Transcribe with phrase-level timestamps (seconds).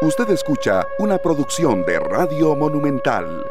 [0.00, 3.44] Usted escucha una producción de Radio Monumental.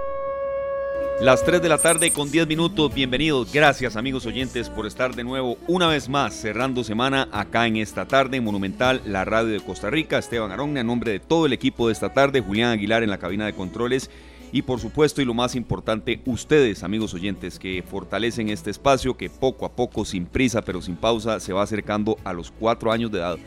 [1.20, 3.52] Las 3 de la tarde con 10 minutos, bienvenidos.
[3.52, 8.08] Gracias amigos oyentes por estar de nuevo una vez más cerrando semana acá en esta
[8.08, 10.20] tarde Monumental, la radio de Costa Rica.
[10.20, 13.18] Esteban Arón, en nombre de todo el equipo de esta tarde, Julián Aguilar en la
[13.18, 14.10] cabina de controles
[14.54, 19.30] y por supuesto y lo más importante, ustedes amigos oyentes que fortalecen este espacio que
[19.30, 23.12] poco a poco, sin prisa pero sin pausa, se va acercando a los cuatro años
[23.12, 23.38] de edad.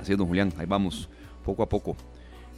[0.00, 1.10] Así es, don Julián, ahí vamos,
[1.44, 1.94] poco a poco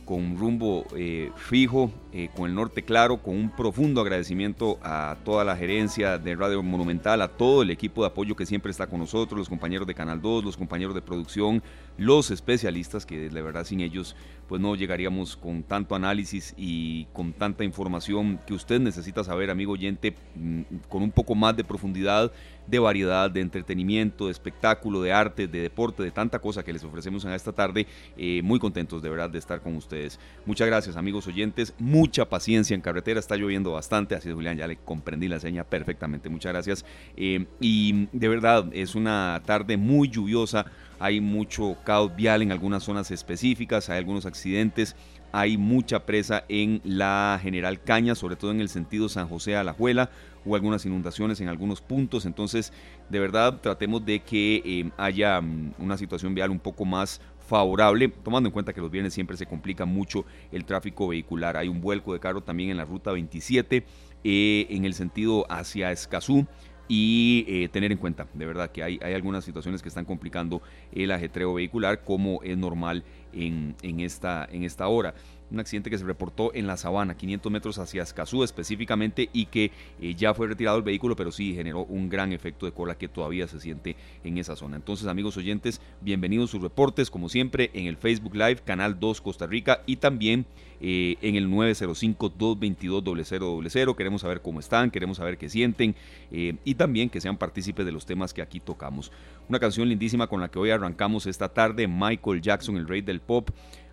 [0.08, 5.44] con rumbo eh, fijo, eh, con el norte claro, con un profundo agradecimiento a toda
[5.44, 9.00] la gerencia de Radio Monumental, a todo el equipo de apoyo que siempre está con
[9.00, 11.62] nosotros, los compañeros de Canal 2, los compañeros de producción,
[11.98, 14.16] los especialistas, que de verdad sin ellos
[14.48, 19.72] pues no llegaríamos con tanto análisis y con tanta información que usted necesita saber, amigo
[19.72, 22.32] oyente, mm, con un poco más de profundidad,
[22.66, 26.84] de variedad, de entretenimiento, de espectáculo, de arte, de deporte, de tanta cosa que les
[26.84, 27.86] ofrecemos en esta tarde.
[28.16, 30.18] Eh, muy contentos de verdad de estar con ustedes.
[30.46, 31.74] Muchas gracias, amigos oyentes.
[31.98, 35.64] Mucha paciencia en carretera, está lloviendo bastante, así es, Julián, ya le comprendí la seña
[35.64, 36.28] perfectamente.
[36.28, 36.84] Muchas gracias.
[37.16, 40.66] Eh, y de verdad, es una tarde muy lluviosa
[41.00, 44.96] hay mucho caos vial en algunas zonas específicas, hay algunos accidentes,
[45.30, 49.64] hay mucha presa en la General Caña, sobre todo en el sentido San José a
[49.64, 50.10] la Juela,
[50.44, 52.72] o algunas inundaciones en algunos puntos, entonces
[53.10, 58.08] de verdad tratemos de que eh, haya mm, una situación vial un poco más favorable,
[58.08, 61.56] tomando en cuenta que los viernes siempre se complica mucho el tráfico vehicular.
[61.56, 63.84] Hay un vuelco de carro también en la ruta 27
[64.22, 66.46] eh, en el sentido hacia Escazú
[66.88, 70.62] y eh, tener en cuenta, de verdad, que hay, hay, algunas situaciones que están complicando
[70.92, 75.14] el ajetreo vehicular como es normal en, en, esta, en esta hora
[75.50, 79.70] un accidente que se reportó en la sabana, 500 metros hacia Escazú específicamente, y que
[80.00, 83.08] eh, ya fue retirado el vehículo, pero sí generó un gran efecto de cola que
[83.08, 84.76] todavía se siente en esa zona.
[84.76, 89.20] Entonces, amigos oyentes, bienvenidos a sus reportes, como siempre, en el Facebook Live, Canal 2
[89.20, 90.46] Costa Rica, y también
[90.80, 93.96] eh, en el 905-222-0000.
[93.96, 95.96] Queremos saber cómo están, queremos saber qué sienten,
[96.30, 99.10] eh, y también que sean partícipes de los temas que aquí tocamos.
[99.48, 103.20] Una canción lindísima con la que hoy arrancamos esta tarde, Michael Jackson, el rey del
[103.20, 103.48] pop.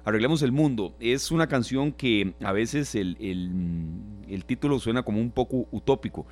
[0.06, 0.96] Arreglemos el Mundo.
[1.00, 6.28] Es una canción que a veces el, el, título suena como un poco utópico,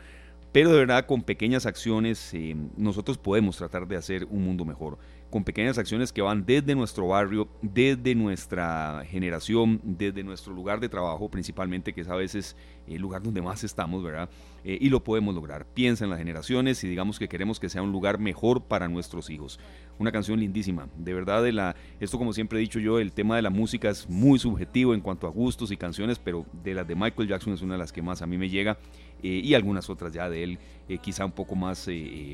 [0.51, 4.99] pero de verdad con pequeñas acciones eh, nosotros podemos tratar de hacer un mundo mejor
[5.33, 10.89] con pequeñas acciones que van desde nuestro barrio, desde nuestra generación, desde nuestro lugar de
[10.89, 12.55] trabajo principalmente, que es a veces
[12.85, 14.29] el lugar donde más estamos, ¿verdad?
[14.63, 15.65] Eh, y lo podemos lograr.
[15.65, 19.31] Piensa en las generaciones y digamos que queremos que sea un lugar mejor para nuestros
[19.31, 19.59] hijos.
[19.97, 23.35] Una canción lindísima, de verdad, de la, esto como siempre he dicho yo, el tema
[23.35, 26.87] de la música es muy subjetivo en cuanto a gustos y canciones, pero de las
[26.87, 28.77] de Michael Jackson es una de las que más a mí me llega
[29.23, 31.89] eh, y algunas otras ya de él eh, quizá un poco más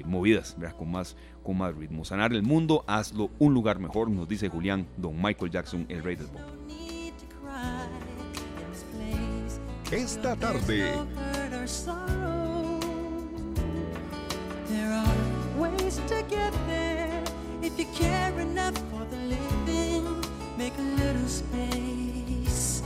[0.06, 0.76] movidas, ¿verdad?
[0.76, 1.16] Con más
[1.50, 2.06] con más ritmo.
[2.06, 6.16] Sanar el mundo, hazlo un lugar mejor, nos dice Julián, don Michael Jackson, el rey
[6.16, 6.44] del pop.
[9.92, 10.94] Esta tarde.
[17.62, 20.24] If you care enough for the living,
[20.58, 22.82] make a little space,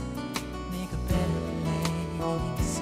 [0.70, 1.42] make a better
[2.18, 2.73] place.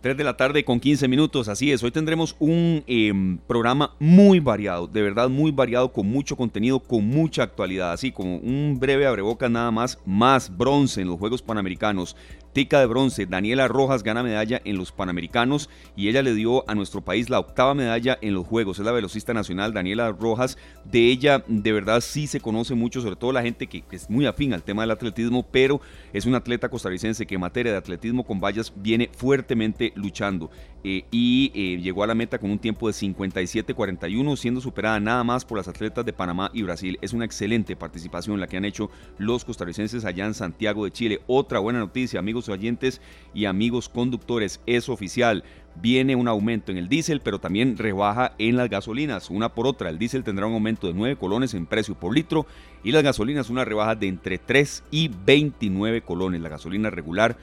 [0.00, 1.82] 3 de la tarde con 15 minutos, así es.
[1.82, 7.04] Hoy tendremos un em, programa muy variado, de verdad muy variado, con mucho contenido, con
[7.04, 7.92] mucha actualidad.
[7.92, 12.14] Así como un breve abreboca nada más, más bronce en los Juegos Panamericanos.
[12.58, 16.74] Tica de bronce, Daniela Rojas gana medalla en los Panamericanos y ella le dio a
[16.74, 18.80] nuestro país la octava medalla en los Juegos.
[18.80, 20.58] Es la velocista nacional Daniela Rojas.
[20.84, 24.26] De ella de verdad sí se conoce mucho, sobre todo la gente que, es muy
[24.26, 25.80] afín al tema del atletismo, pero
[26.12, 30.50] es una atleta costarricense que en materia de atletismo con vallas viene fuertemente luchando.
[30.82, 35.22] Eh, y eh, llegó a la meta con un tiempo de 57-41, siendo superada nada
[35.22, 36.98] más por las atletas de Panamá y Brasil.
[37.02, 41.20] Es una excelente participación la que han hecho los costarricenses allá en Santiago de Chile.
[41.26, 43.00] Otra buena noticia, amigos oyentes
[43.34, 45.44] y amigos conductores, es oficial.
[45.80, 49.30] Viene un aumento en el diésel, pero también rebaja en las gasolinas.
[49.30, 52.46] Una por otra, el diésel tendrá un aumento de 9 colones en precio por litro
[52.82, 56.40] y las gasolinas una rebaja de entre 3 y 29 colones.
[56.40, 57.36] La gasolina regular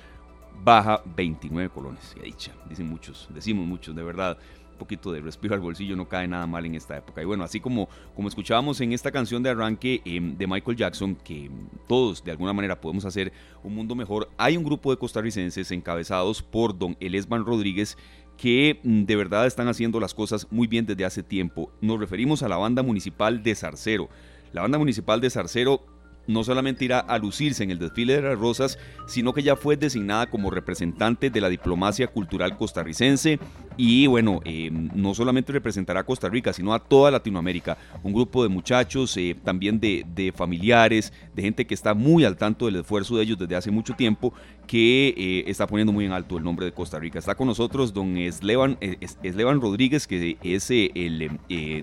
[0.64, 2.16] baja 29 colones.
[2.18, 4.38] Y dicha, dicen muchos, decimos muchos, de verdad.
[4.78, 7.22] Poquito de respiro al bolsillo no cae nada mal en esta época.
[7.22, 11.16] Y bueno, así como, como escuchábamos en esta canción de arranque em, de Michael Jackson,
[11.16, 11.50] que
[11.88, 13.32] todos de alguna manera podemos hacer
[13.64, 17.98] un mundo mejor, hay un grupo de costarricenses encabezados por don Elesban Rodríguez
[18.38, 21.72] que mm, de verdad están haciendo las cosas muy bien desde hace tiempo.
[21.82, 24.10] Nos referimos a la banda municipal de Zarcero.
[24.54, 25.86] La banda municipal de Zarcero
[26.28, 28.78] no solamente irá a lucirse en el desfile de las rosas,
[29.08, 33.40] sino que ya fue designada como representante de la diplomacia cultural costarricense
[33.78, 37.78] y bueno, eh, no solamente representará a Costa Rica, sino a toda Latinoamérica.
[38.04, 42.66] Un grupo de muchachos, eh, también de, familiares, de gente que está muy al tanto
[42.66, 44.34] del esfuerzo de ellos desde hace mucho tiempo,
[44.66, 47.20] que eh, está poniendo muy en alto el nombre de Costa Rica.
[47.20, 48.78] Está con nosotros don Eslevan,
[49.24, 51.32] Eslevan Rodríguez, que es el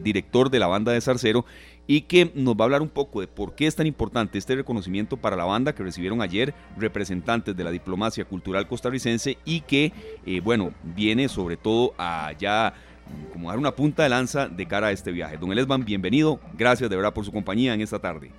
[0.02, 1.44] director de la banda de Zarcero
[1.86, 4.54] y que nos va a hablar un poco de por qué es tan importante este
[4.54, 9.92] reconocimiento para la banda que recibieron ayer representantes de la diplomacia cultural costarricense y que,
[10.24, 14.88] eh, bueno, viene sobre todo a mm, como dar una punta de lanza de cara
[14.88, 15.36] a este viaje.
[15.36, 18.30] Don Elesban, bienvenido, gracias de verdad por su compañía en esta tarde.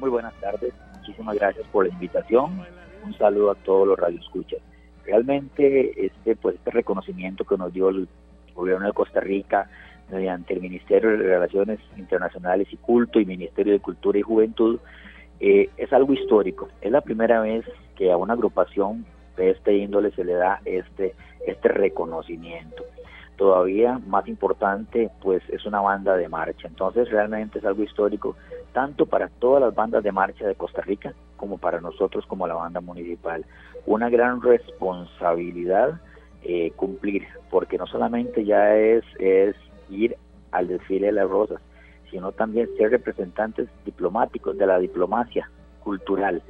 [0.00, 2.60] Muy buenas tardes, muchísimas gracias por la invitación,
[3.04, 4.58] un saludo a todos los radioescuchas.
[5.04, 8.08] Realmente este, pues, este reconocimiento que nos dio el
[8.54, 9.68] gobierno de Costa Rica
[10.12, 14.78] mediante el Ministerio de Relaciones Internacionales y Culto y Ministerio de Cultura y Juventud,
[15.40, 16.68] eh, es algo histórico.
[16.80, 17.64] Es la primera vez
[17.96, 19.04] que a una agrupación
[19.36, 21.14] de este índole se le da este,
[21.46, 22.84] este reconocimiento.
[23.36, 26.68] Todavía más importante, pues es una banda de marcha.
[26.68, 28.36] Entonces realmente es algo histórico,
[28.72, 32.54] tanto para todas las bandas de marcha de Costa Rica como para nosotros como la
[32.54, 33.44] banda municipal.
[33.86, 36.00] Una gran responsabilidad
[36.44, 39.56] eh, cumplir, porque no solamente ya es, es
[39.92, 40.16] ir
[40.50, 41.60] al desfile de las rosas,
[42.10, 45.50] sino también ser representantes diplomáticos de la diplomacia
[45.82, 46.42] cultural,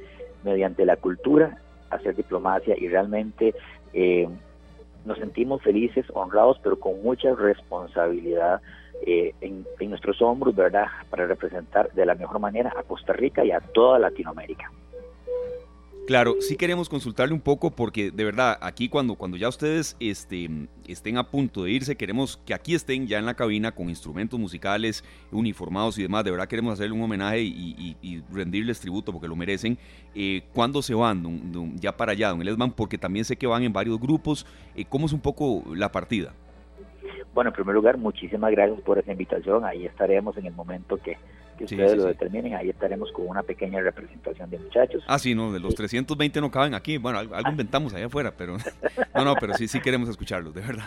[0.43, 1.59] mediante la cultura
[1.89, 3.53] hacer diplomacia y realmente
[3.93, 4.27] eh,
[5.05, 8.61] nos sentimos felices, honrados, pero con mucha responsabilidad
[9.05, 13.43] eh, en, en nuestros hombros, ¿verdad?, para representar de la mejor manera a Costa Rica
[13.43, 14.71] y a toda Latinoamérica.
[16.05, 20.49] Claro, sí queremos consultarle un poco porque de verdad aquí cuando, cuando ya ustedes este,
[20.85, 24.37] estén a punto de irse, queremos que aquí estén ya en la cabina con instrumentos
[24.37, 25.01] musicales,
[25.31, 26.25] uniformados y demás.
[26.25, 29.77] De verdad queremos hacerle un homenaje y, rendirles tributo porque lo merecen.
[30.13, 31.23] Eh, ¿Cuándo se van
[31.79, 32.71] ya para allá, don Elesman?
[32.71, 34.45] Porque también sé que van en varios grupos.
[34.75, 36.33] Eh, ¿Cómo es un poco la partida?
[37.33, 39.63] Bueno, en primer lugar, muchísimas gracias por esa invitación.
[39.63, 41.17] Ahí estaremos en el momento que,
[41.61, 42.55] ustedes lo determinen.
[42.55, 45.03] Ahí estaremos con una pequeña representación de muchachos.
[45.07, 46.97] Ah, sí, no, de los 320 no caben aquí.
[46.97, 47.41] Bueno, algo, ah.
[47.49, 48.57] inventamos allá afuera, pero
[49.15, 50.85] no, no, pero sí, sí queremos escucharlos, de verdad.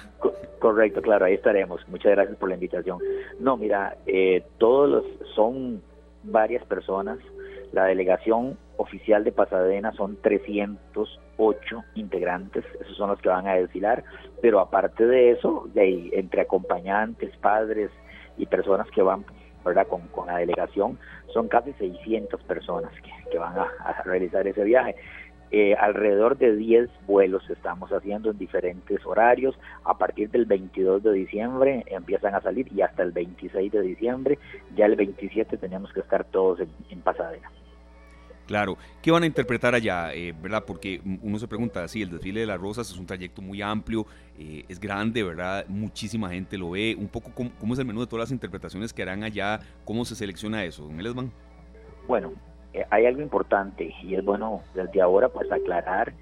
[0.59, 1.87] correcto, claro, ahí estaremos.
[1.89, 2.99] Muchas gracias por la invitación.
[3.41, 5.05] No, mira, eh, todos los,
[5.35, 5.83] son
[6.25, 7.19] varias personas
[7.73, 14.05] la delegación oficial de Pasadena son 308 integrantes, esos son los que van a desfilar,
[14.41, 17.91] pero aparte de eso, de entre acompañantes, padres
[18.39, 19.25] y personas que van
[19.67, 19.87] ¿verdad?
[19.87, 20.99] Con, con la delegación,
[21.33, 22.91] son casi 600 personas
[23.31, 24.97] que, van a, realizar ese viaje.
[25.51, 29.59] Eh, alrededor de 10 vuelos estamos haciendo en diferentes horarios.
[29.85, 34.39] A partir del 22 de diciembre empiezan a salir y hasta el 26 de diciembre,
[34.75, 37.51] ya el 27 tenemos que estar todos en Pasadena.
[38.47, 40.15] Claro, ¿qué van a interpretar allá?
[40.15, 40.65] Eh, ¿Verdad?
[40.65, 44.07] Porque uno se pregunta, sí, el desfile de las rosas es un trayecto muy amplio,
[44.39, 45.67] eh, es grande, ¿verdad?
[45.69, 46.97] Muchísima gente lo ve.
[46.97, 49.59] Un poco, ¿cómo, es el menú de todas las interpretaciones que harán allá?
[49.85, 51.33] ¿Cómo se selecciona eso, don Elesman?
[52.07, 52.33] Bueno,
[52.73, 56.13] eh, hay algo importante y es bueno desde ahora pues aclarar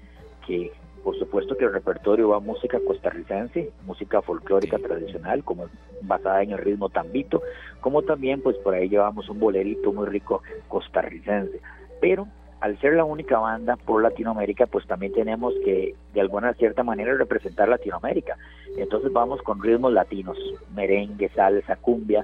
[0.47, 0.71] que
[1.03, 5.67] por supuesto que el repertorio va música costarricense, música folclórica tradicional, como
[6.01, 7.43] basada en el ritmo tambito,
[7.79, 11.61] como también pues por ahí llevamos un bolerito muy rico costarricense
[12.01, 12.27] pero
[12.61, 17.13] al ser la única banda por Latinoamérica, pues también tenemos que de alguna cierta manera
[17.13, 18.37] representar Latinoamérica.
[18.77, 20.37] Entonces vamos con ritmos latinos,
[20.73, 22.23] merengue, salsa, cumbia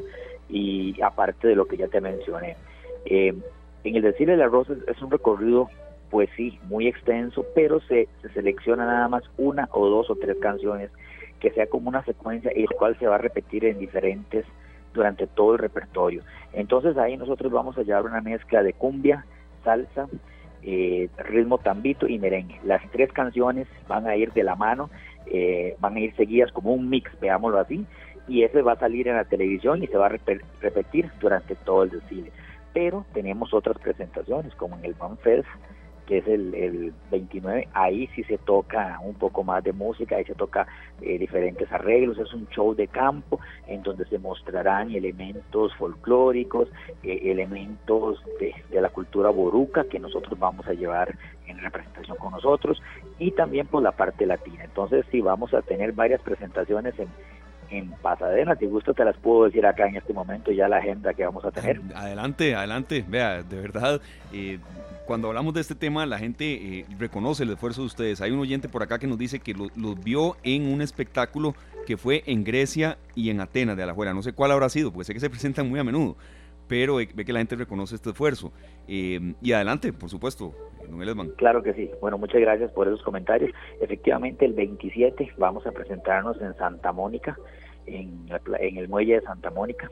[0.50, 2.56] y aparte de lo que ya te mencioné.
[3.06, 3.36] Eh,
[3.84, 5.70] en el Desfile de las Rosas es un recorrido,
[6.10, 10.38] pues sí, muy extenso, pero se, se selecciona nada más una o dos o tres
[10.40, 10.92] canciones
[11.40, 14.46] que sea como una secuencia y el cual se va a repetir en diferentes
[14.94, 16.24] durante todo el repertorio.
[16.54, 19.26] Entonces ahí nosotros vamos a llevar una mezcla de cumbia,
[19.64, 20.08] salsa,
[20.64, 22.60] eh, ritmo tambito y merengue.
[22.64, 24.90] Las tres canciones van a ir de la mano,
[25.28, 27.86] eh, van a ir seguidas como un mix, veámoslo así,
[28.28, 30.18] y ese va a salir en la televisión y se va a
[30.62, 32.32] repetir durante todo el desfile.
[32.74, 35.48] Pero tenemos otras presentaciones, como en el Fest
[36.06, 40.26] que es el, el 29, ahí sí se toca un poco más de música, ahí
[40.26, 40.68] se toca
[41.02, 46.70] eh, diferentes arreglos, es un show de campo en donde se mostrarán elementos folclóricos,
[47.04, 51.16] eh, elementos de, de, la cultura boruca que nosotros vamos a llevar
[51.48, 52.82] en representación con nosotros
[53.20, 54.64] y también por la parte latina.
[54.64, 57.08] Entonces sí vamos a tener varias presentaciones en,
[57.72, 58.56] en Pasadena.
[58.56, 61.44] Si gusto te las puedo decir acá en este momento ya la agenda que vamos
[61.46, 61.82] a tener.
[61.96, 63.04] Adelante, adelante.
[63.08, 64.02] Vea, de verdad,
[64.34, 64.60] eh,
[65.06, 68.22] cuando hablamos de este tema, la gente eh, reconoce el esfuerzo de ustedes.
[68.22, 71.54] Hay un oyente por acá que nos dice que los vio en un espectáculo
[71.86, 74.14] que fue en Grecia y en Atenas de Alajuela.
[74.14, 76.16] No sé cuál habrá sido, porque sé que se presentan muy a menudo.
[76.68, 78.52] pero ve que la gente reconoce este esfuerzo.
[78.88, 80.54] Eh, y adelante, por supuesto,
[80.90, 81.30] don Elesman.
[81.38, 81.90] Claro que sí.
[82.00, 83.52] Bueno, muchas gracias por esos comentarios.
[83.82, 87.38] Efectivamente, el 27 vamos a presentarnos en Santa Mónica,
[87.86, 88.26] en,
[88.60, 89.90] en el muelle de Santa Mónica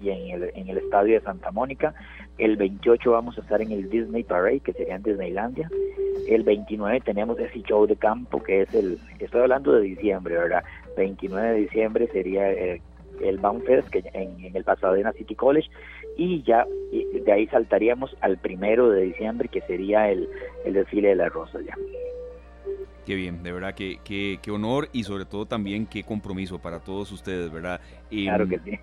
[0.00, 1.94] y en el, en el estadio de Santa Mónica.
[2.38, 5.70] El 28 vamos a estar en el Disney Parade, que sería en Disneylandia.
[6.28, 10.64] El 29 tenemos ese show de campo, que es el, estoy hablando de diciembre, ¿verdad?
[10.96, 12.80] 29 de diciembre sería el,
[13.22, 15.68] el Bound Fest que en, en el Pasadena City College
[16.16, 20.28] y ya de ahí saltaríamos al primero de diciembre que sería el,
[20.64, 21.74] el desfile de la rosa ya.
[23.06, 27.10] Qué bien, de verdad, qué, qué, honor y sobre todo también qué compromiso para todos
[27.12, 27.80] ustedes, ¿verdad?
[28.10, 28.78] Claro que sí.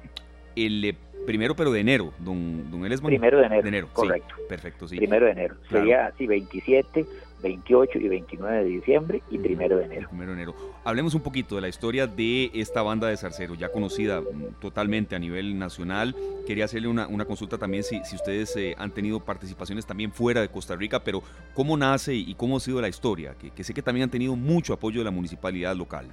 [0.55, 0.97] El
[1.27, 3.10] primero, pero de enero, don, don Elesman.
[3.10, 4.34] Primero de enero, de enero correcto.
[4.36, 4.98] Sí, perfecto, sí.
[4.98, 5.55] Primero de enero.
[5.67, 5.84] Claro.
[5.84, 7.05] Sería así, 27,
[7.43, 10.07] 28 y 29 de diciembre y primero de enero.
[10.10, 10.55] Primero de enero.
[10.84, 15.15] Hablemos un poquito de la historia de esta banda de Zarcero, ya conocida mm, totalmente
[15.15, 16.15] a nivel nacional.
[16.48, 20.41] Quería hacerle una, una consulta también si, si ustedes eh, han tenido participaciones también fuera
[20.41, 21.22] de Costa Rica, pero
[21.53, 23.36] ¿cómo nace y cómo ha sido la historia?
[23.39, 26.07] Que, que sé que también han tenido mucho apoyo de la municipalidad local.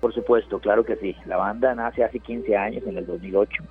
[0.00, 1.16] Por supuesto, claro que sí.
[1.24, 3.64] La banda nace hace 15 años, en el 2008.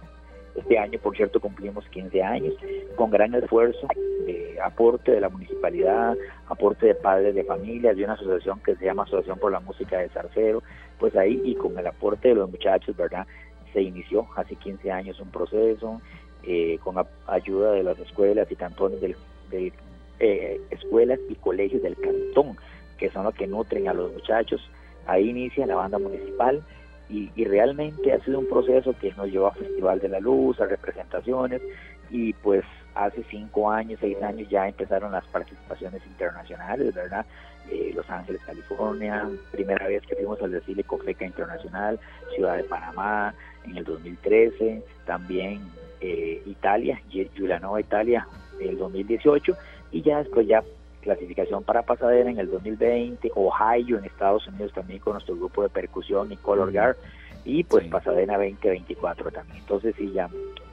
[0.57, 2.55] Este año, por cierto, cumplimos 15 años,
[2.95, 3.87] con gran esfuerzo
[4.25, 8.85] de aporte de la municipalidad, aporte de padres de familias, de una asociación que se
[8.85, 10.63] llama Asociación por la Música de Zarcero,
[10.99, 13.27] pues ahí y con el aporte de los muchachos, ¿verdad?
[13.71, 16.01] Se inició hace 15 años un proceso,
[16.43, 16.95] eh, con
[17.27, 19.15] ayuda de las escuelas y cantones del,
[19.51, 19.71] del
[20.19, 22.57] eh, escuelas y colegios del cantón,
[22.97, 24.67] que son los que nutren a los muchachos.
[25.05, 26.63] Ahí inicia la banda municipal,
[27.09, 30.59] y, y, realmente ha sido un proceso que nos llevó a Festival de la Luz,
[30.59, 31.61] a representaciones
[32.09, 32.63] y pues
[32.95, 37.25] hace cinco años, seis años ya empezaron las participaciones internacionales, ¿verdad?
[37.69, 41.99] Eh, Los Ángeles, California, primera vez que fuimos al desfile Cofeca Internacional,
[42.33, 43.33] Ciudad de Panamá
[43.65, 45.61] en el 2013, también
[45.99, 48.27] eh, Italia, Giulianova, Italia,
[48.59, 49.55] el 2018
[49.91, 50.63] y ya después ya
[51.01, 55.69] clasificación para Pasadena en el 2020, Ohio en Estados Unidos también con nuestro grupo de
[55.69, 56.97] percusión y Color Guard
[57.45, 57.89] y pues sí.
[57.89, 59.59] Pasadena 2024 también.
[59.59, 60.29] Entonces sí, ya,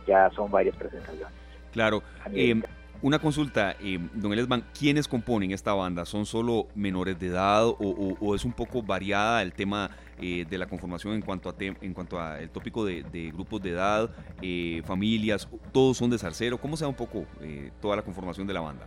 [0.07, 1.35] ya son varias presentaciones.
[1.73, 2.02] Claro.
[2.33, 2.61] Eh,
[3.02, 6.07] una consulta, eh, don Elesman, ¿quiénes componen esta banda?
[6.07, 9.90] ¿Son solo menores de edad o, o, o es un poco variada el tema
[10.21, 13.61] eh, de la conformación en cuanto a en cuanto a el tópico de, de grupos
[13.61, 16.57] de edad, eh, familias, todos son de Zarcero?
[16.59, 18.87] ¿Cómo se da un poco eh, toda la conformación de la banda?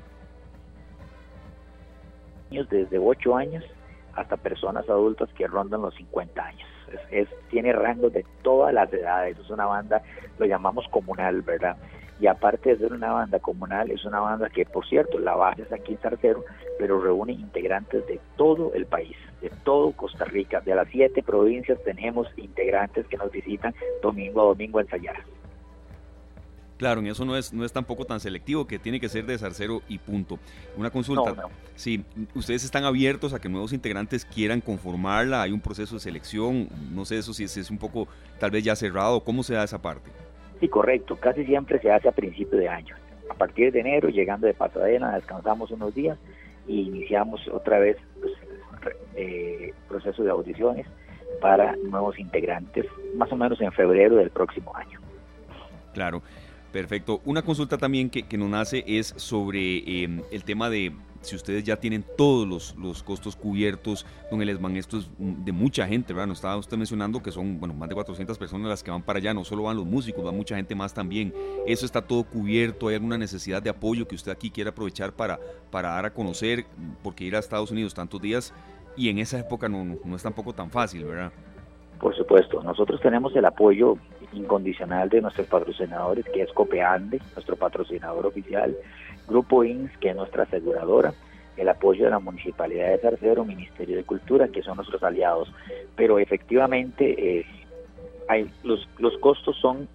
[2.50, 3.64] Desde 8 años
[4.16, 6.68] hasta personas adultas que rondan los 50 años.
[6.92, 10.02] Es, es, tiene rangos de todas las edades, es una banda,
[10.40, 11.78] lo llamamos comunal, ¿verdad?
[12.20, 15.62] Y aparte de ser una banda comunal, es una banda que, por cierto, la base
[15.62, 16.38] es aquí en
[16.80, 20.62] pero reúne integrantes de todo el país, de todo Costa Rica.
[20.62, 25.18] De las siete provincias tenemos integrantes que nos visitan domingo a domingo a ensayar.
[26.78, 29.38] Claro, en eso no es, no es tampoco tan selectivo, que tiene que ser de
[29.38, 30.38] Zarcero y punto.
[30.78, 31.32] Una consulta.
[31.32, 31.50] No, no.
[31.76, 32.04] Sí,
[32.36, 37.06] ustedes están abiertos a que nuevos integrantes quieran conformarla, hay un proceso de selección, no
[37.06, 38.08] sé eso si es, es un poco
[38.40, 40.12] tal vez ya cerrado, ¿cómo se da esa parte?
[40.60, 42.96] Sí, correcto, casi siempre se hace a principio de año.
[43.30, 46.18] A partir de enero, llegando de Pasadena, descansamos unos días
[46.68, 48.34] y iniciamos otra vez pues,
[49.16, 50.86] eh, proceso de audiciones
[51.42, 55.00] para nuevos integrantes, más o menos en febrero del próximo año.
[55.94, 56.22] Claro.
[56.78, 57.22] Perfecto.
[57.26, 61.64] Una consulta también que, que nos nace es sobre eh, el tema de si ustedes
[61.64, 66.28] ya tienen todos los, los costos cubiertos, don Elesman, esto es de mucha gente, ¿verdad?
[66.28, 69.18] Nos estaba usted mencionando que son, bueno, más de 400 personas las que van para
[69.18, 71.34] allá, no solo van los músicos, va mucha gente más también.
[71.66, 72.90] ¿Eso está todo cubierto?
[72.90, 75.40] ¿Hay alguna necesidad de apoyo que usted aquí quiera aprovechar para,
[75.72, 76.66] para dar a conocer?
[77.02, 78.54] Porque ir a Estados Unidos tantos días
[78.96, 81.32] y en esa época no, no, no es tampoco tan fácil, ¿verdad?
[82.00, 83.98] Por supuesto, nosotros tenemos el apoyo
[84.34, 88.76] incondicional de nuestros patrocinadores, que es Copeande, nuestro patrocinador oficial,
[89.28, 91.14] Grupo INS, que es nuestra aseguradora,
[91.58, 95.52] el apoyo de la Municipalidad de Zarcero, Ministerio de Cultura, que son nuestros aliados.
[95.96, 97.46] Pero efectivamente, eh,
[98.28, 99.88] hay, los, los costos son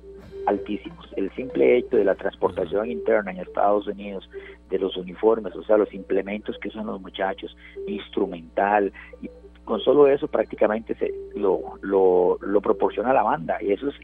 [0.46, 1.08] altísimos.
[1.16, 4.28] El simple hecho de la transportación interna en Estados Unidos,
[4.70, 9.30] de los uniformes, o sea, los implementos que usan los muchachos, instrumental, y
[9.72, 13.94] con solo eso prácticamente se lo, lo, lo proporciona la banda y eso es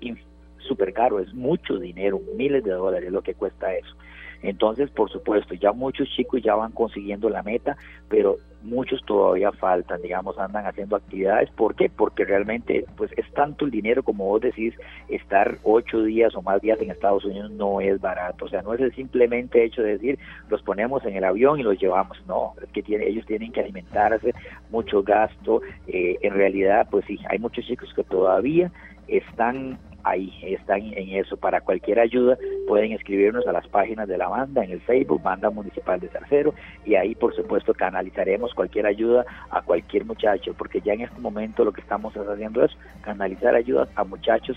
[0.66, 3.94] súper caro, es mucho dinero, miles de dólares lo que cuesta eso.
[4.42, 7.76] Entonces, por supuesto, ya muchos chicos ya van consiguiendo la meta,
[8.08, 11.50] pero muchos todavía faltan, digamos, andan haciendo actividades.
[11.50, 11.90] ¿Por qué?
[11.94, 14.74] Porque realmente, pues es tanto el dinero como vos decís,
[15.08, 18.44] estar ocho días o más días en Estados Unidos no es barato.
[18.44, 20.18] O sea, no es el simplemente hecho de decir,
[20.48, 22.18] los ponemos en el avión y los llevamos.
[22.26, 24.34] No, es que tiene, ellos tienen que alimentarse,
[24.70, 25.62] mucho gasto.
[25.86, 28.70] Eh, en realidad, pues sí, hay muchos chicos que todavía
[29.06, 31.36] están ahí están en eso.
[31.36, 35.50] Para cualquier ayuda pueden escribirnos a las páginas de la banda en el Facebook, Banda
[35.50, 40.92] Municipal de Tercero, y ahí por supuesto canalizaremos cualquier ayuda a cualquier muchacho, porque ya
[40.94, 44.56] en este momento lo que estamos haciendo es canalizar ayudas a muchachos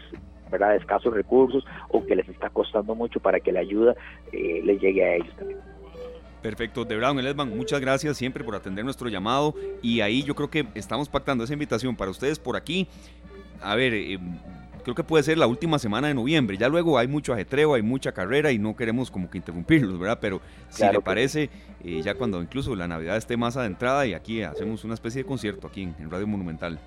[0.51, 0.71] ¿verdad?
[0.71, 3.95] de escasos recursos o que les está costando mucho para que la ayuda
[4.31, 5.59] eh, les llegue a ellos también.
[6.41, 7.19] Perfecto, de Brown
[7.55, 11.53] muchas gracias siempre por atender nuestro llamado y ahí yo creo que estamos pactando esa
[11.53, 12.87] invitación para ustedes por aquí.
[13.61, 14.17] A ver, eh,
[14.83, 16.57] creo que puede ser la última semana de noviembre.
[16.57, 20.19] Ya luego hay mucho ajetreo, hay mucha carrera y no queremos como que interrumpirlos, ¿verdad?
[20.21, 21.49] Pero si le parece,
[21.83, 25.27] eh, ya cuando incluso la Navidad esté más adentrada y aquí hacemos una especie de
[25.27, 26.79] concierto aquí en, Radio Monumental.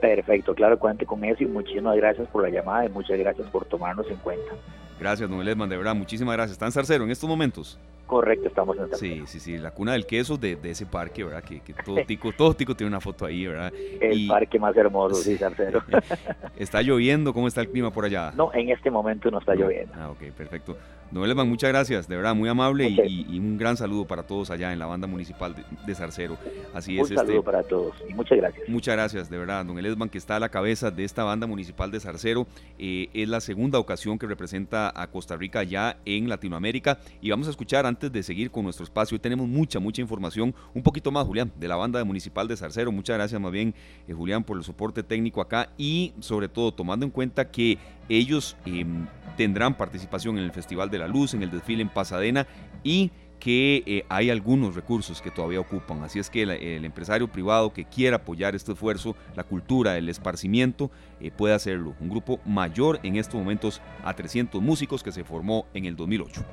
[0.00, 3.64] Perfecto, claro, cuente con eso y muchísimas gracias por la llamada y muchas gracias por
[3.64, 4.52] tomarnos en cuenta.
[4.98, 6.52] Gracias, don Edman, de verdad, muchísimas gracias.
[6.52, 7.78] ¿Está en Zarcero en estos momentos?
[8.06, 11.42] Correcto, estamos en Sí, sí, sí, la cuna del queso de, de ese parque, ¿verdad?
[11.42, 13.72] Que, que todo, tico, todo tico tiene una foto ahí, ¿verdad?
[14.00, 15.82] El parque más hermoso, sí, Zarcero.
[16.56, 17.32] ¿Está lloviendo?
[17.32, 18.32] ¿Cómo está el clima por allá?
[18.36, 19.92] No, en este momento no está lloviendo.
[19.96, 20.76] Ah, ok, perfecto.
[21.10, 24.72] Don Elman, muchas gracias, de verdad, muy amable y, un gran saludo para todos allá
[24.72, 26.36] en la banda municipal de, de Zarcero.
[26.74, 27.10] Así es.
[27.10, 28.68] Un saludo este, para todos y muchas gracias.
[28.68, 29.64] Muchas gracias, de verdad.
[29.64, 32.46] Don Elman, que está a la cabeza de esta banda municipal de Zarcero,
[32.78, 37.46] eh, es la segunda ocasión que representa a Costa Rica ya en Latinoamérica y vamos
[37.46, 39.14] a escuchar antes de seguir con nuestro espacio.
[39.14, 42.90] Hoy tenemos mucha, mucha información, un poquito más, Julián, de la banda municipal de Zarcero.
[42.90, 43.74] Muchas gracias más bien,
[44.08, 48.56] eh, Julián, por el soporte técnico acá y sobre todo tomando en cuenta que ellos
[48.64, 52.46] em, tendrán participación en el Festival de la Luz, en el desfile en Pasadena
[52.82, 56.02] y que eh, hay algunos recursos que todavía ocupan.
[56.02, 60.90] Así es que el, empresario privado que quiera apoyar este esfuerzo, la cultura, el esparcimiento,
[61.20, 61.94] eh, puede hacerlo.
[62.00, 66.44] Un grupo mayor en estos momentos a 300 músicos que se formó en el 2008.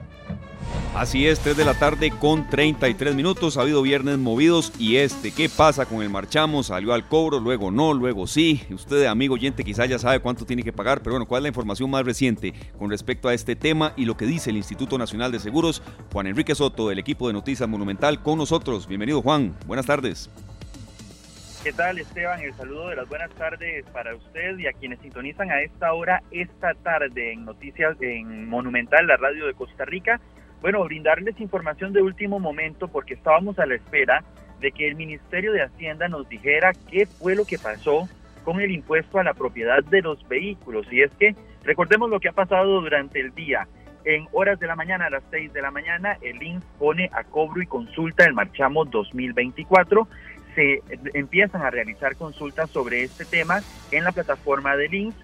[0.96, 3.58] Así es, 3 de la tarde con 33 minutos.
[3.58, 6.62] Ha habido viernes movidos y este, ¿qué pasa con el marchamo?
[6.62, 8.62] Salió al cobro, luego no, luego sí.
[8.70, 11.50] Usted, amigo oyente, quizá ya sabe cuánto tiene que pagar, pero bueno, ¿cuál es la
[11.50, 15.32] información más reciente con respecto a este tema y lo que dice el Instituto Nacional
[15.32, 15.82] de Seguros?
[16.12, 18.88] Juan Enrique Soto, del equipo de Noticias Monumental, con nosotros.
[18.88, 19.56] Bienvenido, Juan.
[19.66, 20.30] Buenas tardes.
[21.64, 22.40] ¿Qué tal Esteban?
[22.42, 26.22] El saludo de las buenas tardes para usted y a quienes sintonizan a esta hora,
[26.30, 30.22] esta tarde en Noticias en Monumental, la radio de Costa Rica.
[30.64, 34.24] Bueno, brindarles información de último momento porque estábamos a la espera
[34.62, 38.08] de que el Ministerio de Hacienda nos dijera qué fue lo que pasó
[38.46, 40.88] con el impuesto a la propiedad de los vehículos.
[40.90, 43.68] Y es que recordemos lo que ha pasado durante el día.
[44.06, 47.26] En horas de la mañana, a las 6 de la mañana, el INS pone a
[47.26, 50.08] cobro y consulta el marchamo 2024
[50.56, 50.82] se
[51.14, 53.60] empiezan a realizar consultas sobre este tema
[53.92, 55.18] en la plataforma de links.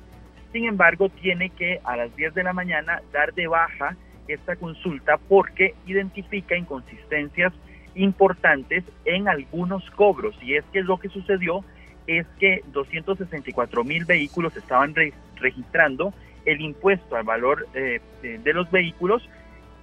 [0.52, 3.95] Sin embargo, tiene que a las 10 de la mañana dar de baja
[4.30, 7.54] esta consulta porque identifica inconsistencias
[7.96, 10.36] importantes en algunos cobros.
[10.42, 11.63] Y es que lo que sucedió
[12.08, 14.96] es que 264 mil vehículos estaban
[15.36, 16.13] registrando
[16.46, 19.28] el impuesto al valor eh, de los vehículos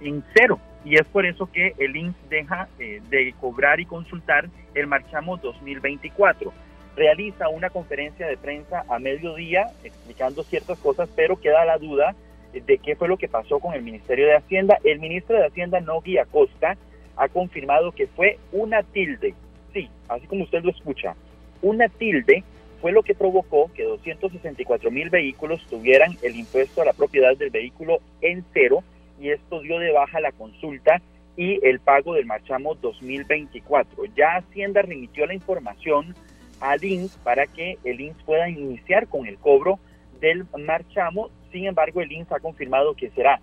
[0.01, 4.47] en cero y es por eso que el INS deja eh, de cobrar y consultar
[4.73, 6.53] el Marchamo 2024.
[6.95, 12.15] Realiza una conferencia de prensa a mediodía explicando ciertas cosas, pero queda la duda
[12.53, 14.77] de qué fue lo que pasó con el Ministerio de Hacienda.
[14.83, 16.77] El ministro de Hacienda, Nogui Acosta,
[17.15, 19.33] ha confirmado que fue una tilde,
[19.73, 21.15] sí, así como usted lo escucha,
[21.61, 22.43] una tilde
[22.81, 27.49] fue lo que provocó que 264 mil vehículos tuvieran el impuesto a la propiedad del
[27.49, 28.83] vehículo en cero
[29.19, 31.01] y esto dio de baja la consulta
[31.35, 34.05] y el pago del marchamo 2024.
[34.15, 36.15] Ya Hacienda remitió la información
[36.59, 39.79] al INS para que el INS pueda iniciar con el cobro
[40.19, 41.29] del marchamo.
[41.51, 43.39] Sin embargo, el INS ha confirmado que será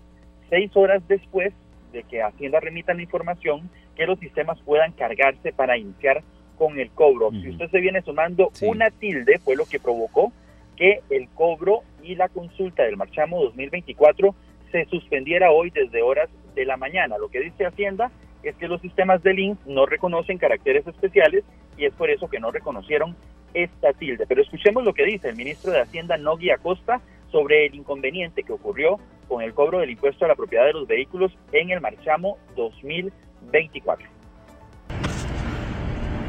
[0.51, 1.53] seis horas después
[1.93, 6.23] de que Hacienda remita la información que los sistemas puedan cargarse para iniciar
[6.59, 7.31] con el cobro.
[7.31, 10.33] Si usted se viene sumando una tilde, fue lo que provocó
[10.77, 14.35] que el cobro y la consulta del marchamo 2024
[14.73, 17.17] se suspendiera hoy desde horas de la mañana.
[17.19, 18.11] Lo que dice Hacienda
[18.43, 21.45] es que los sistemas de link no reconocen caracteres especiales
[21.77, 23.17] y es por eso que no reconocieron
[23.55, 24.27] esta tilde.
[24.27, 27.01] Pero escuchemos lo que dice el ministro de Hacienda, Nogui Acosta,
[27.35, 30.87] sobre el inconveniente que ocurrió con el cobro del impuesto a la propiedad de los
[30.87, 34.09] vehículos en el marchamo 2024.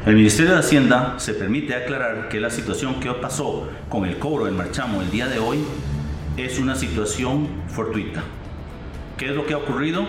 [0.04, 4.46] El Ministerio de Hacienda se permite aclarar que la situación que pasó con el cobro
[4.46, 5.58] del marchamo el día de hoy
[6.36, 8.24] es una situación fortuita.
[9.16, 10.04] ¿Qué es lo que ha ocurrido?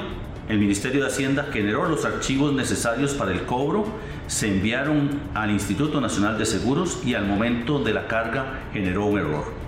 [0.50, 3.86] El Ministerio de Hacienda generó los archivos necesarios para el cobro,
[4.26, 9.20] se enviaron al Instituto Nacional de Seguros y al momento de la carga generó un
[9.20, 9.67] error.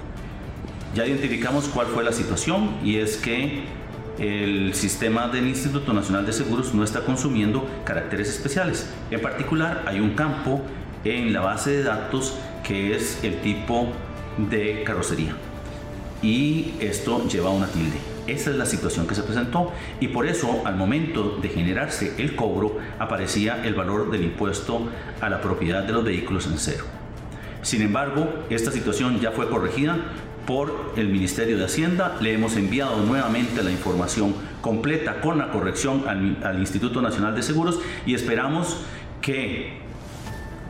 [0.96, 3.64] Ya identificamos cuál fue la situación y es que
[4.18, 8.90] el sistema del Instituto Nacional de Seguros no está consumiendo caracteres especiales.
[9.12, 10.62] En particular, hay un campo
[11.04, 13.88] en la base de datos que es el tipo
[14.38, 15.36] de carrocería.
[16.22, 17.98] y esto lleva a una tilde.
[18.28, 22.36] Esa es la situación que se presentó y por eso al momento de generarse el
[22.36, 24.90] cobro aparecía el valor del impuesto
[25.22, 26.84] a la propiedad de los vehículos en cero.
[27.62, 29.98] Sin embargo, esta situación ya fue corregida
[30.50, 32.18] por el Ministerio de Hacienda.
[32.22, 37.80] Le hemos enviado nuevamente la información completa con la corrección al, Instituto Nacional de Seguros
[38.08, 38.78] y esperamos
[39.22, 39.78] que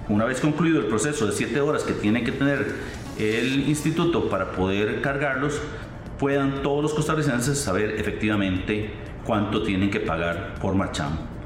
[0.09, 2.75] una vez concluido el proceso de siete horas que tiene que tener
[3.19, 5.61] el instituto para poder cargarlos,
[6.19, 8.89] puedan todos los costarricenses saber efectivamente
[9.23, 11.38] cuánto tienen que pagar por marchamo.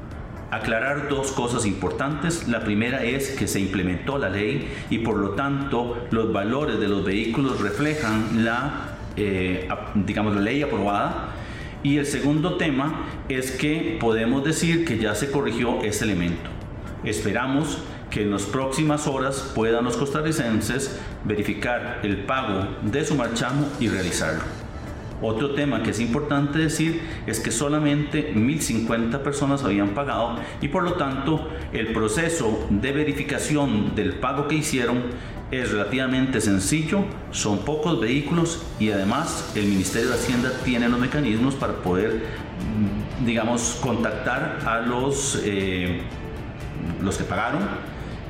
[0.54, 2.46] Aclarar dos cosas importantes.
[2.46, 6.86] La primera es que se implementó la ley y por lo tanto los valores de
[6.86, 11.30] los vehículos reflejan la, eh, digamos, la ley aprobada.
[11.82, 16.50] Y el segundo tema es que podemos decir que ya se corrigió ese elemento.
[17.02, 23.66] Esperamos que en las próximas horas puedan los costarricenses verificar el pago de su marchamo
[23.80, 24.63] y realizarlo.
[25.22, 30.82] Otro tema que es importante decir es que solamente 1.050 personas habían pagado y por
[30.82, 35.02] lo tanto el proceso de verificación del pago que hicieron
[35.50, 41.54] es relativamente sencillo, son pocos vehículos y además el Ministerio de Hacienda tiene los mecanismos
[41.54, 42.24] para poder,
[43.24, 46.00] digamos, contactar a los, eh,
[47.02, 47.62] los que pagaron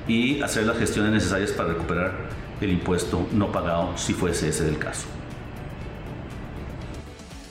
[0.07, 2.12] y hacer las gestiones necesarias para recuperar
[2.61, 5.07] el impuesto no pagado si fuese ese el caso.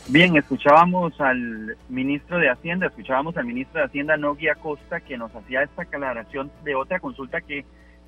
[0.09, 5.33] Bien, escuchábamos al ministro de Hacienda, escuchábamos al ministro de Hacienda, Nogui Acosta, que nos
[5.33, 7.63] hacía esta aclaración de otra consulta que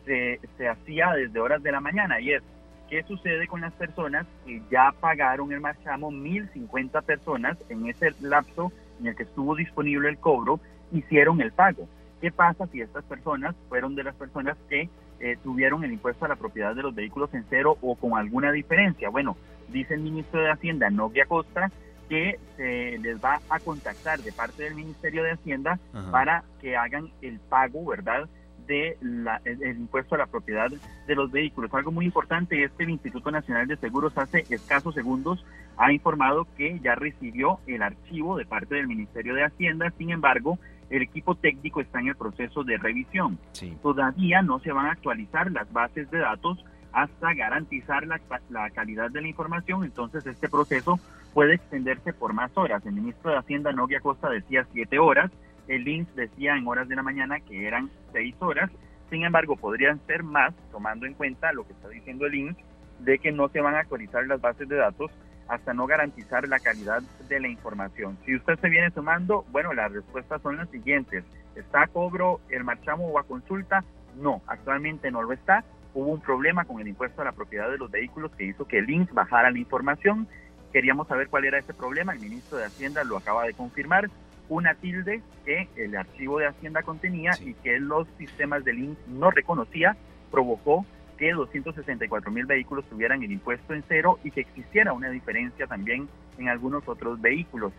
[0.05, 2.43] se, hacía desde horas de la mañana y es,
[2.89, 6.11] ¿qué sucede con las personas que ya pagaron el marchamo?
[6.11, 10.59] 1.050 personas en ese lapso en el que estuvo disponible el cobro,
[10.91, 11.87] hicieron el pago.
[12.19, 14.89] ¿Qué pasa si estas personas fueron de las personas que
[15.21, 18.51] eh, tuvieron el impuesto a la propiedad de los vehículos en cero o con alguna
[18.51, 19.09] diferencia?
[19.09, 19.37] Bueno,
[19.69, 21.71] dice el ministro de Hacienda, Novia Costa,
[22.09, 25.79] que se les va a contactar de parte del Ministerio de Hacienda
[26.11, 28.27] para que hagan el pago, ¿verdad?,
[28.67, 28.97] de
[29.45, 30.71] el, impuesto a la propiedad
[31.07, 31.73] de los vehículos.
[31.73, 35.45] Algo muy importante es que el Instituto Nacional de Seguros hace escasos segundos
[35.77, 40.57] ha informado que ya recibió el archivo de parte del Ministerio de Hacienda, sin embargo,
[40.89, 43.37] el equipo técnico está en el proceso de revisión.
[43.81, 46.63] Todavía no se van a actualizar las bases de datos
[46.93, 50.99] hasta garantizar la, calidad de la información, entonces este proceso
[51.35, 52.83] puede extenderse por más horas.
[52.85, 55.29] El ministro de Hacienda, Novia Costa, decía siete horas,
[55.67, 58.71] el INS decía en horas de la mañana que eran seis horas,
[59.09, 62.57] sin embargo podrían ser más, tomando en cuenta lo que está diciendo el INS,
[62.99, 65.11] de que no se van a actualizar las bases de datos
[65.49, 68.17] hasta no garantizar la calidad de la información.
[68.25, 71.25] Si usted se viene sumando, bueno, las respuestas son las siguientes.
[71.57, 73.83] ¿Está a cobro el marchamo o a consulta?
[74.15, 75.65] No, actualmente no lo está.
[75.93, 78.79] Hubo un problema con el impuesto a la propiedad de los vehículos que hizo que
[78.79, 80.29] el INS bajara la información.
[80.75, 82.11] Queríamos saber cuál era ese problema.
[82.11, 84.09] El ministro de Hacienda lo acaba de confirmar.
[84.49, 89.31] Una tilde que el archivo de Hacienda contenía y que los sistemas del INS no
[89.31, 89.95] reconocía
[90.29, 90.85] provocó
[91.17, 96.09] que 264 mil vehículos tuvieran el impuesto en cero y que existiera una diferencia también
[96.37, 97.71] en algunos otros vehículos.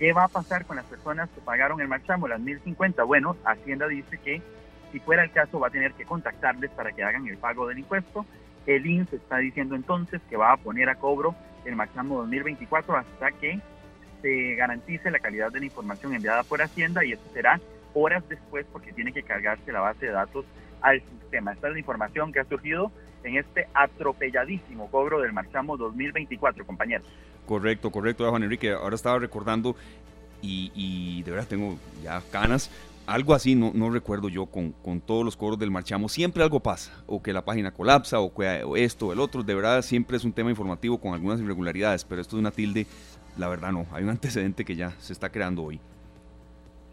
[0.00, 3.04] ¿Qué va a pasar con las personas que pagaron el marchamo, las 1050?
[3.04, 4.42] Bueno, Hacienda dice que
[4.90, 7.78] si fuera el caso va a tener que contactarles para que hagan el pago del
[7.78, 8.26] impuesto.
[8.66, 13.32] El INSS está diciendo entonces que va a poner a cobro el marchamo 2024 hasta
[13.32, 13.60] que
[14.22, 17.60] se garantice la calidad de la información enviada por Hacienda y eso será
[17.94, 20.44] horas después porque tiene que cargarse la base de datos
[20.82, 21.52] al sistema.
[21.52, 22.90] Esta es la información que ha surgido
[23.24, 27.06] en este atropelladísimo cobro del marchamo 2024, compañeros.
[27.46, 28.72] Correcto, correcto, Juan Enrique.
[28.72, 29.76] Ahora estaba recordando
[30.42, 32.70] y, de verdad tengo ya canas.
[33.10, 36.08] Algo así, no, no recuerdo yo con, con, todos los cobros del marchamo.
[36.08, 39.42] Siempre algo pasa, o que la página colapsa, o que esto o el otro.
[39.42, 42.86] De verdad, siempre es un tema informativo con algunas irregularidades, pero esto de una tilde,
[43.36, 43.84] la verdad no.
[43.90, 45.80] Hay un antecedente que ya se está creando hoy.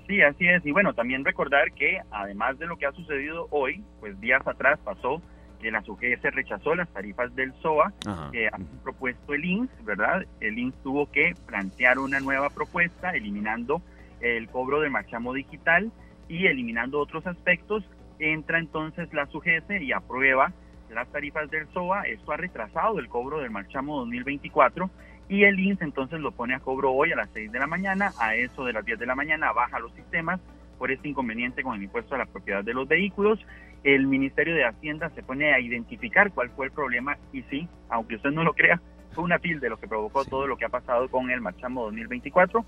[0.07, 0.65] Sí, así es.
[0.65, 4.79] Y bueno, también recordar que además de lo que ha sucedido hoy, pues días atrás
[4.83, 5.21] pasó
[5.61, 7.93] que la se rechazó las tarifas del SOA
[8.31, 10.25] que ha propuesto el INS, ¿verdad?
[10.39, 13.83] El INS tuvo que plantear una nueva propuesta eliminando
[14.19, 15.91] el cobro de marchamo digital
[16.27, 17.83] y eliminando otros aspectos.
[18.19, 20.51] Entra entonces la SUGESE y aprueba
[20.89, 22.03] las tarifas del SOA.
[22.03, 24.89] Esto ha retrasado el cobro del marchamo 2024
[25.29, 28.13] y el INS entonces lo pone a cobro hoy a las 6 de la mañana,
[28.19, 30.39] a eso de las 10 de la mañana baja los sistemas
[30.77, 33.39] por este inconveniente con el impuesto a la propiedad de los vehículos.
[33.83, 38.15] El Ministerio de Hacienda se pone a identificar cuál fue el problema y sí, aunque
[38.15, 41.09] usted no lo crea, fue una de lo que provocó todo lo que ha pasado
[41.09, 42.63] con el Marchamo 2024.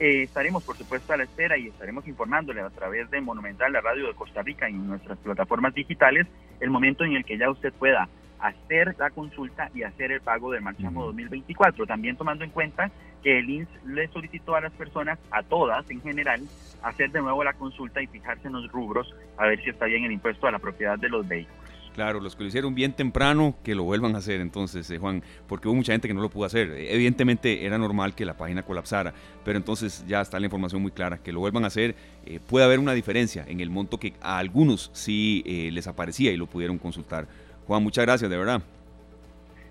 [0.00, 3.80] Eh, estaremos, por supuesto, a la espera y estaremos informándole a través de Monumental, la
[3.80, 6.26] radio de Costa Rica y en nuestras plataformas digitales,
[6.60, 8.08] el momento en el que ya usted pueda
[8.38, 11.86] hacer la consulta y hacer el pago del marchamo 2024.
[11.86, 12.90] También tomando en cuenta
[13.24, 16.42] que el INS le solicitó a las personas, a todas en general,
[16.82, 20.04] hacer de nuevo la consulta y fijarse en los rubros a ver si está bien
[20.04, 21.57] el impuesto a la propiedad de los vehículos.
[21.94, 25.22] Claro, los que lo hicieron bien temprano, que lo vuelvan a hacer entonces, eh, Juan,
[25.46, 26.70] porque hubo mucha gente que no lo pudo hacer.
[26.76, 29.12] Evidentemente era normal que la página colapsara,
[29.44, 31.94] pero entonces ya está la información muy clara, que lo vuelvan a hacer.
[32.26, 36.30] Eh, puede haber una diferencia en el monto que a algunos sí eh, les aparecía
[36.30, 37.26] y lo pudieron consultar.
[37.66, 38.62] Juan, muchas gracias, de verdad.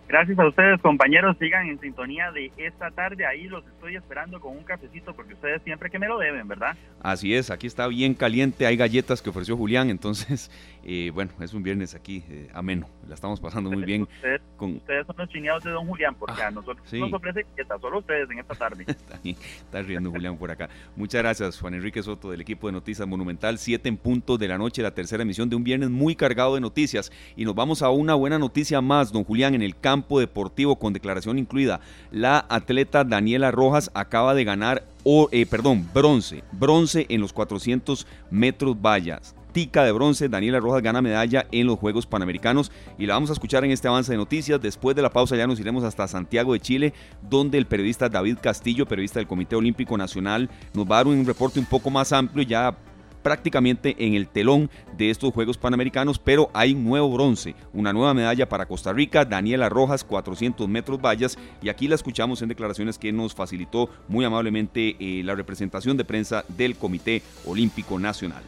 [0.08, 1.36] Gracias a ustedes, compañeros.
[1.38, 3.26] Sigan en sintonía de esta tarde.
[3.26, 6.78] Ahí los estoy esperando con un cafecito porque ustedes siempre que me lo deben, ¿verdad?
[7.02, 8.66] Así es, aquí está bien caliente.
[8.66, 9.90] Hay galletas que ofreció Julián.
[9.90, 10.50] Entonces,
[10.90, 12.88] eh, bueno, es un viernes aquí eh, ameno.
[13.10, 14.04] La estamos pasando muy bien.
[14.04, 14.78] Ustedes, con...
[14.78, 18.00] ustedes son los chineados de don Julián porque a ah, nosotros nos ofrece galletas, solo
[18.00, 18.86] ustedes en esta tarde.
[19.26, 20.70] está riendo Julián por acá.
[20.96, 23.58] Muchas gracias, Juan Enrique Soto, del equipo de Noticias Monumental.
[23.58, 26.62] Siete en punto de la noche, la tercera emisión de un viernes muy cargado de
[26.62, 27.12] noticias.
[27.36, 30.94] Y nos vamos a una buena noticia más, don Julián, en el campo deportivo con
[30.94, 31.82] declaración incluida.
[32.12, 34.86] La atleta Daniela Rojas acaba de ganar,
[35.34, 39.36] eh, perdón, bronce, bronce en los 400 metros vallas.
[39.58, 43.34] Tica de bronce, Daniela Rojas gana medalla en los Juegos Panamericanos y la vamos a
[43.34, 44.62] escuchar en este avance de noticias.
[44.62, 46.94] Después de la pausa ya nos iremos hasta Santiago de Chile,
[47.28, 51.26] donde el periodista David Castillo, periodista del Comité Olímpico Nacional, nos va a dar un
[51.26, 52.78] reporte un poco más amplio ya
[53.24, 58.14] prácticamente en el telón de estos Juegos Panamericanos, pero hay un nuevo bronce, una nueva
[58.14, 63.00] medalla para Costa Rica, Daniela Rojas, 400 metros vallas, y aquí la escuchamos en declaraciones
[63.00, 68.44] que nos facilitó muy amablemente eh, la representación de prensa del Comité Olímpico Nacional.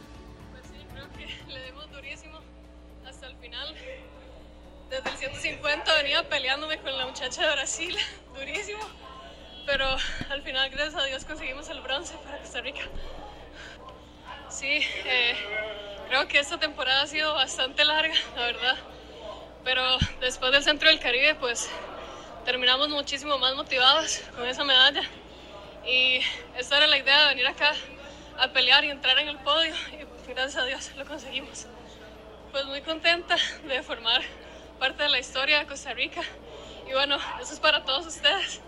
[6.10, 7.96] 150 venía peleándome con la muchacha de Brasil,
[8.34, 8.80] durísimo,
[9.64, 9.86] pero
[10.30, 12.80] al final, gracias a Dios, conseguimos el bronce para Costa Rica.
[14.48, 15.36] Sí, eh,
[16.08, 18.76] creo que esta temporada ha sido bastante larga, la verdad.
[19.62, 19.82] Pero
[20.20, 21.70] después del Centro del Caribe, pues
[22.44, 25.02] terminamos muchísimo más motivados con esa medalla.
[25.86, 26.20] Y
[26.56, 27.72] esta era la idea de venir acá
[28.36, 29.74] a pelear y entrar en el podio.
[29.92, 31.66] Y gracias a Dios lo conseguimos.
[32.50, 33.36] Pues muy contenta
[33.68, 34.22] de formar
[34.80, 36.22] parte de la historia de Costa Rica.
[36.88, 38.62] Y bueno, eso es para todos ustedes.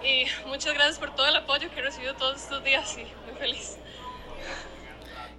[0.00, 3.34] Y muchas gracias por todo el apoyo que he recibido todos estos días y muy
[3.34, 3.80] feliz.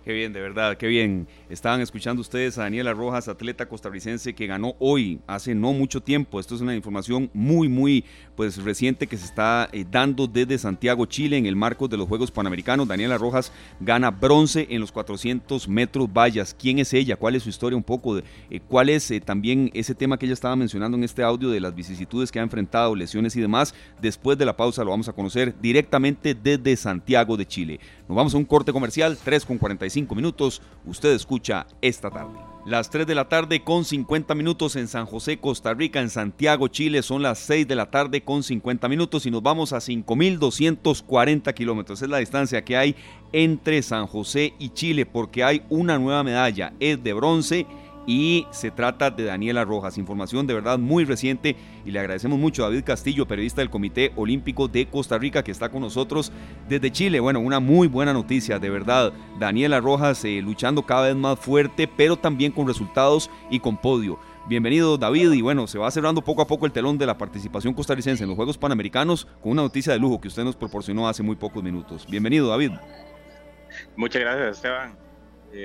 [0.08, 1.28] Qué bien, de verdad, qué bien.
[1.50, 6.40] Estaban escuchando ustedes a Daniela Rojas, atleta costarricense que ganó hoy, hace no mucho tiempo.
[6.40, 8.06] Esto es una información muy, muy
[8.38, 12.08] pues, reciente que se está eh, dando desde Santiago, Chile, en el marco de los
[12.08, 12.88] Juegos Panamericanos.
[12.88, 16.56] Daniela Rojas gana bronce en los 400 metros vallas.
[16.58, 17.18] ¿Quién es ella?
[17.18, 17.76] ¿Cuál es su historia?
[17.76, 21.04] Un poco de eh, cuál es eh, también ese tema que ella estaba mencionando en
[21.04, 23.76] este audio de las vicisitudes que ha enfrentado, lesiones y demás.
[24.02, 27.82] Después de la pausa lo vamos a conocer directamente desde Santiago de Chile.
[28.08, 30.62] Nos vamos a un corte comercial, 3 con 45 minutos.
[30.86, 32.40] Usted escucha esta tarde.
[32.66, 36.70] Las 3 de la tarde con 50 minutos en San José, Costa Rica, en Santiago,
[36.70, 41.54] Chile son las 6 de la tarde con 50 minutos y nos vamos a 5.240
[41.54, 42.02] kilómetros.
[42.02, 42.96] Es la distancia que hay
[43.34, 47.66] entre San José y Chile porque hay una nueva medalla, es de bronce
[48.08, 49.98] y se trata de Daniela Rojas.
[50.00, 54.14] Información de verdad muy reciente y le agradecemos mucho a David Castillo, periodista del Comité
[54.16, 56.32] Olímpico de Costa Rica, que está con nosotros
[56.68, 57.20] desde Chile.
[57.20, 59.14] Bueno, una muy buena noticia, de verdad.
[59.38, 64.18] Daniela Rojas eh, luchando cada vez más fuerte, pero también con resultados y con podio.
[64.48, 67.74] Bienvenido David y bueno, se va cerrando poco a poco el telón de la participación
[67.74, 71.22] costarricense en los Juegos Panamericanos con una noticia de lujo que usted nos proporcionó hace
[71.22, 72.08] muy pocos minutos.
[72.10, 72.72] Bienvenido David.
[73.98, 75.07] Muchas gracias Esteban.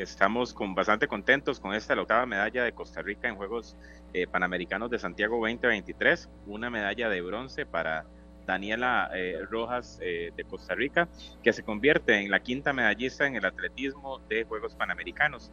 [0.00, 3.76] Estamos con, bastante contentos con esta la octava medalla de Costa Rica en Juegos
[4.14, 8.06] eh, Panamericanos de Santiago 2023, una medalla de bronce para
[8.46, 11.10] Daniela eh, Rojas eh, de Costa Rica,
[11.42, 15.52] que se convierte en la quinta medallista en el atletismo de Juegos Panamericanos.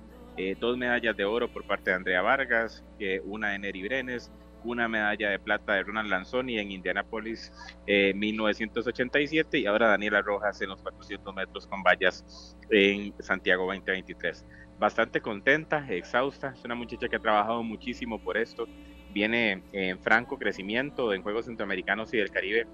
[0.61, 2.81] dos medallas de oro por parte de Andrea Vargas,
[3.25, 4.31] una de Neri Brenes,
[4.63, 7.51] una medalla de plata de Ronald Lanzoni en Indianapolis
[7.87, 14.45] eh, 1987 y ahora Daniela Rojas en los 400 metros con vallas en Santiago 2023.
[14.77, 18.65] Bastante contenta, exhausta, es una muchacha que ha trabajado muchísimo por esto,
[19.13, 22.67] viene en franco crecimiento en Juegos Centroamericanos y del Caribe,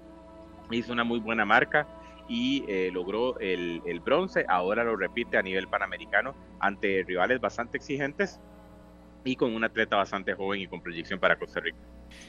[0.70, 1.88] hizo una muy buena marca
[2.28, 8.40] y eh, logró el bronce, ahora lo repite a nivel panamericano ante rivales bastante exigentes,
[9.26, 11.76] y con un atleta bastante joven y con proyección para Costa Rica.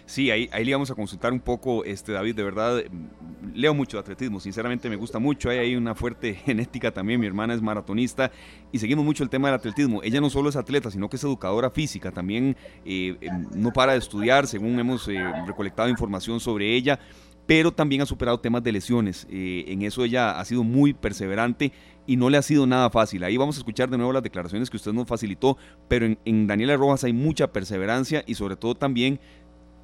[0.06, 3.74] Sí, ahí, ahí le vamos a consultar un poco, este David, de verdad, mm, leo
[3.74, 7.54] mucho de atletismo, sinceramente me gusta mucho, hay ahí una fuerte genética también, mi hermana
[7.54, 8.32] es maratonista
[8.72, 10.02] y seguimos mucho el tema del atletismo.
[10.04, 13.94] Ella no solo es atleta, sino que es educadora física, también eh, em, no para
[13.94, 17.00] de estudiar, según hemos eh, recolectado información sobre ella
[17.48, 19.26] pero también ha superado temas de lesiones.
[19.32, 21.72] Eh, en eso ella ha sido muy perseverante
[22.08, 23.24] y no le ha sido nada fácil.
[23.24, 26.76] Ahí vamos a escuchar de nuevo las declaraciones que usted nos facilitó, pero en, Daniela
[26.78, 29.20] Rojas hay mucha perseverancia y sobre todo también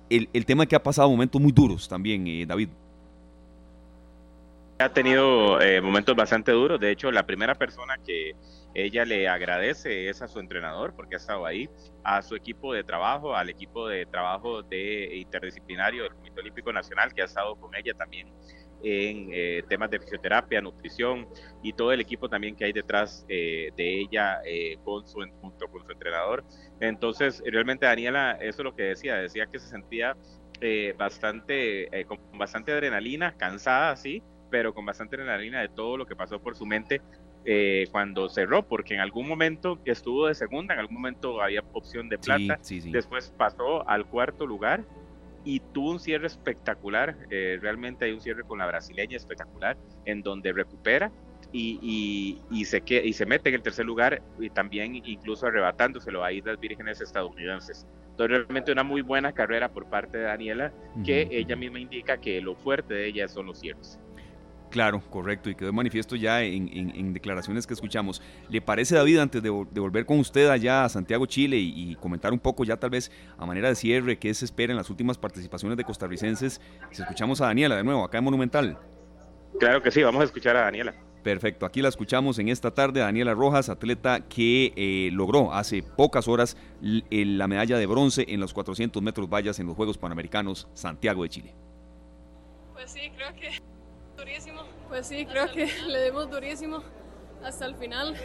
[0.10, 2.70] el, el tema que ha pasado momentos muy duros también, eh, David.
[4.80, 8.36] Ha tenido eh, momentos bastante duros, de hecho la primera persona que
[8.74, 11.70] ella le agradece es a su entrenador porque ha estado ahí,
[12.04, 17.14] a su equipo de trabajo, al equipo de trabajo de interdisciplinario del Comité Olímpico Nacional
[17.14, 18.30] que ha estado con ella también
[18.84, 21.28] en eh, temas de fisioterapia, nutrición
[21.62, 25.67] y todo el equipo también que hay detrás eh, de ella eh, con su, junto
[25.67, 26.43] con su entrenador.
[26.80, 30.15] Entonces, realmente Daniela, eso es lo que decía, decía que se sentía
[30.98, 36.39] bastante, con bastante adrenalina, cansada, sí, pero con bastante adrenalina de todo lo que pasó
[36.41, 37.02] por su mente
[37.46, 42.08] eh, cuando cerró, porque en algún momento estuvo de segunda, en algún momento había opción
[42.08, 44.86] de plata, después pasó al cuarto lugar
[45.43, 50.21] y tuvo un cierre espectacular, eh, realmente hay un cierre con la brasileña espectacular, en
[50.21, 51.12] donde recupera
[51.51, 56.32] y, y, se, y se mete en el tercer lugar y también incluso arrebatándoselo a
[56.32, 57.86] Islas Vírgenes estadounidenses.
[58.12, 60.71] Entonces realmente una muy buena carrera por parte de Daniela,
[61.03, 63.99] que ella misma indica que lo fuerte de ella son los cierres.
[64.74, 68.24] Claro, correcto, y quedó manifiesto ya en, declaraciones que escuchamos.
[68.50, 72.40] ¿Le parece, David, antes de, volver con usted allá a Santiago, Chile, y, comentar un
[72.40, 75.78] poco ya tal vez a manera de cierre qué se espera en las últimas participaciones
[75.78, 76.60] de costarricenses?
[76.90, 78.80] Si escuchamos a Daniela de nuevo, acá en Monumental.
[79.60, 80.96] Claro que sí, vamos a escuchar a Daniela.
[81.22, 86.28] Perfecto, aquí la escuchamos en esta tarde, Daniela Rojas, atleta que eh, logró hace pocas
[86.28, 91.22] horas la medalla de bronce en los 400 metros vallas en los Juegos Panamericanos Santiago
[91.22, 91.54] de Chile.
[92.74, 93.62] Pues sí, creo que
[94.93, 96.84] pues sí, creo que le dimos durísimo
[97.43, 98.15] hasta el final.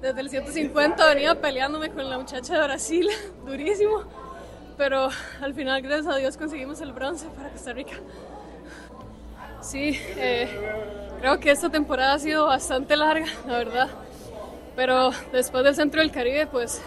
[0.00, 3.08] Desde el 150 venía peleándome con la muchacha de Brasil,
[3.44, 4.04] durísimo.
[4.76, 5.08] Pero
[5.40, 7.96] al final, gracias a Dios, conseguimos el bronce para Costa Rica.
[9.60, 10.48] Sí, eh,
[11.18, 13.88] creo que esta temporada ha sido bastante larga, la verdad.
[14.76, 16.80] Pero después del Centro del Caribe, pues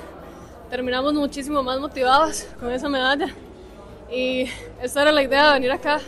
[0.69, 3.27] terminamos muchísimo más motivados con esa medalla.
[4.09, 4.49] Y
[4.81, 5.99] esa era la idea de venir acá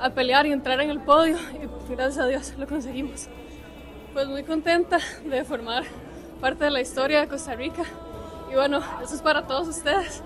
[0.00, 3.28] a pelear y entrar en el podio y gracias a Dios lo conseguimos.
[4.12, 5.84] Pues muy contenta de formar
[6.40, 7.82] parte de la historia de Costa Rica
[8.50, 10.22] y bueno, eso es para todos ustedes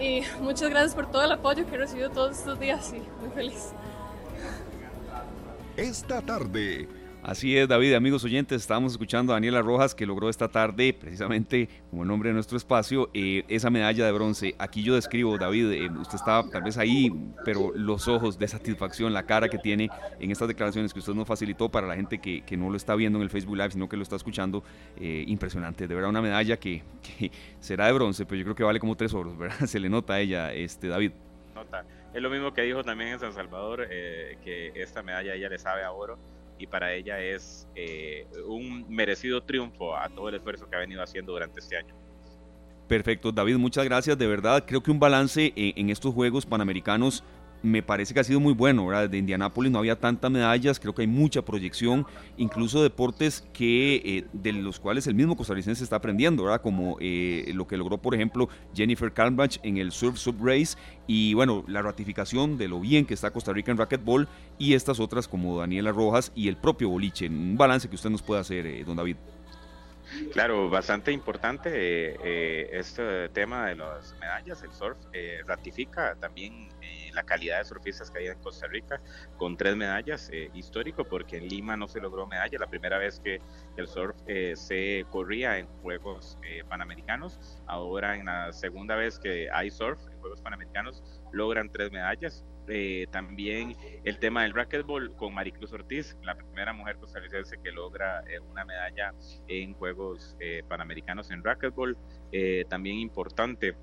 [0.00, 3.30] y muchas gracias por todo el apoyo que he recibido todos estos días y muy
[3.34, 3.72] feliz.
[5.76, 6.88] Esta tarde
[7.26, 11.68] Así es, David, amigos oyentes, estábamos escuchando a Daniela Rojas que logró esta tarde, precisamente
[11.90, 14.54] como el nombre de nuestro espacio, eh, esa medalla de bronce.
[14.60, 17.10] Aquí yo describo, David, eh, usted estaba tal vez ahí,
[17.44, 21.26] pero los ojos de satisfacción, la cara que tiene en estas declaraciones que usted nos
[21.26, 23.96] facilitó para la gente que, no lo está viendo en el Facebook Live, sino que
[23.96, 24.62] lo está escuchando,
[24.96, 25.88] eh, impresionante.
[25.88, 26.84] De verdad, una medalla que,
[27.58, 29.56] será de bronce, pero yo creo que vale como tres oros, ¿verdad?
[29.66, 31.10] Se le nota a ella, este, David.
[31.56, 31.84] Nota.
[32.14, 35.82] Es lo mismo que dijo también en San Salvador, que esta medalla ella le sabe
[35.82, 40.76] a oro y para ella es eh, un merecido triunfo a todo el esfuerzo que
[40.76, 41.94] ha venido haciendo durante este año.
[42.88, 44.16] Perfecto, David, muchas gracias.
[44.16, 47.24] De verdad, creo que un balance en estos Juegos Panamericanos
[47.62, 49.08] me parece que ha sido muy bueno, ¿verdad?
[49.08, 54.24] De Indianápolis no había tantas medallas, creo que hay mucha proyección, incluso deportes que eh,
[54.32, 56.60] de los cuales el mismo costarricense está aprendiendo, ¿verdad?
[56.60, 61.34] Como eh, lo que logró, por ejemplo, Jennifer Kalmbach en el Surf Sub Race y
[61.34, 65.28] bueno, la ratificación de lo bien que está Costa Rica en racquetball y estas otras
[65.28, 67.28] como Daniela Rojas y el propio boliche.
[67.28, 69.16] Un balance que usted nos puede hacer, eh, don David.
[70.32, 74.62] Claro, bastante importante este tema de las medallas.
[74.62, 74.96] El surf
[75.46, 76.68] ratifica también
[77.16, 79.00] la calidad de surfistas que hay en Costa Rica,
[79.38, 83.18] con tres medallas, eh, histórico, porque en Lima no se logró medalla, la primera vez
[83.20, 83.40] que
[83.76, 89.48] el surf eh, se corría en Juegos eh, Panamericanos, ahora en la segunda vez que
[89.50, 91.02] hay surf en Juegos Panamericanos,
[91.32, 92.44] logran tres medallas.
[93.12, 98.64] también el tema del racquetball con Maricruz Ortiz, la primera mujer costarricense que logra una
[98.64, 99.14] medalla
[99.46, 100.36] en Juegos
[100.68, 101.96] Panamericanos en racquetball.
[102.68, 103.76] también importante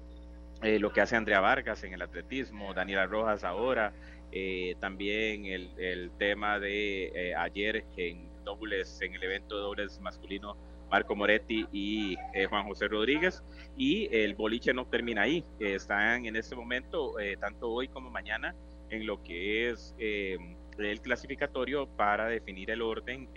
[0.63, 3.93] eh, lo que hace Andrea Vargas en el atletismo, Daniela Rojas ahora,
[4.31, 9.99] eh, también el, el, tema de eh, ayer en dobles, en el evento de dobles
[9.99, 10.55] masculino,
[10.89, 12.15] Marco Moretti y
[12.49, 13.43] Juan José Rodríguez,
[13.75, 18.53] y el boliche no termina ahí, están en este momento, tanto hoy como mañana,
[18.91, 23.27] en lo que es el clasificatorio para definir el orden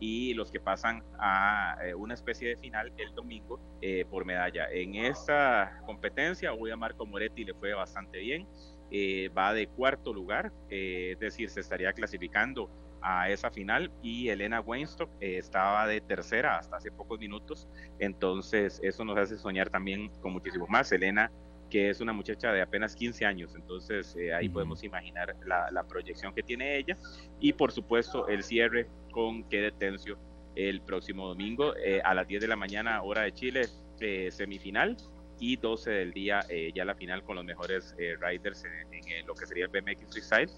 [0.00, 4.70] y los que pasan a eh, una especie de final el domingo eh, por medalla.
[4.70, 8.46] En esta competencia, hoy a Marco Moretti le fue bastante bien,
[8.90, 12.70] eh, va de cuarto lugar, es decir, se estaría clasificando
[13.00, 17.68] a esa final y Elena Weinstock estaba de tercera hasta hace pocos minutos,
[17.98, 20.90] entonces eso nos hace soñar también con muchísimo más.
[20.90, 21.30] Elena
[21.74, 26.32] que es una muchacha de apenas 15 años, entonces eh, ahí podemos imaginar la, proyección
[26.32, 26.96] que tiene ella.
[27.40, 30.16] Y por supuesto el cierre con Quede Tencio
[30.54, 33.62] el próximo domingo eh, a las 10 de la mañana hora de Chile,
[33.98, 34.96] eh, semifinal
[35.40, 39.64] y 12 del día ya la final con los mejores riders en, lo que sería
[39.64, 40.50] el BMX Freestyle.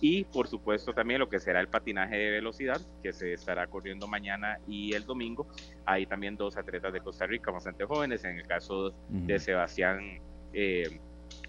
[0.00, 4.08] Y por supuesto también lo que será el patinaje de velocidad que se estará corriendo
[4.08, 5.46] mañana y el domingo.
[5.86, 10.20] Hay también dos atletas de Costa Rica bastante jóvenes, en el caso de Sebastián
[10.54, 11.00] eh,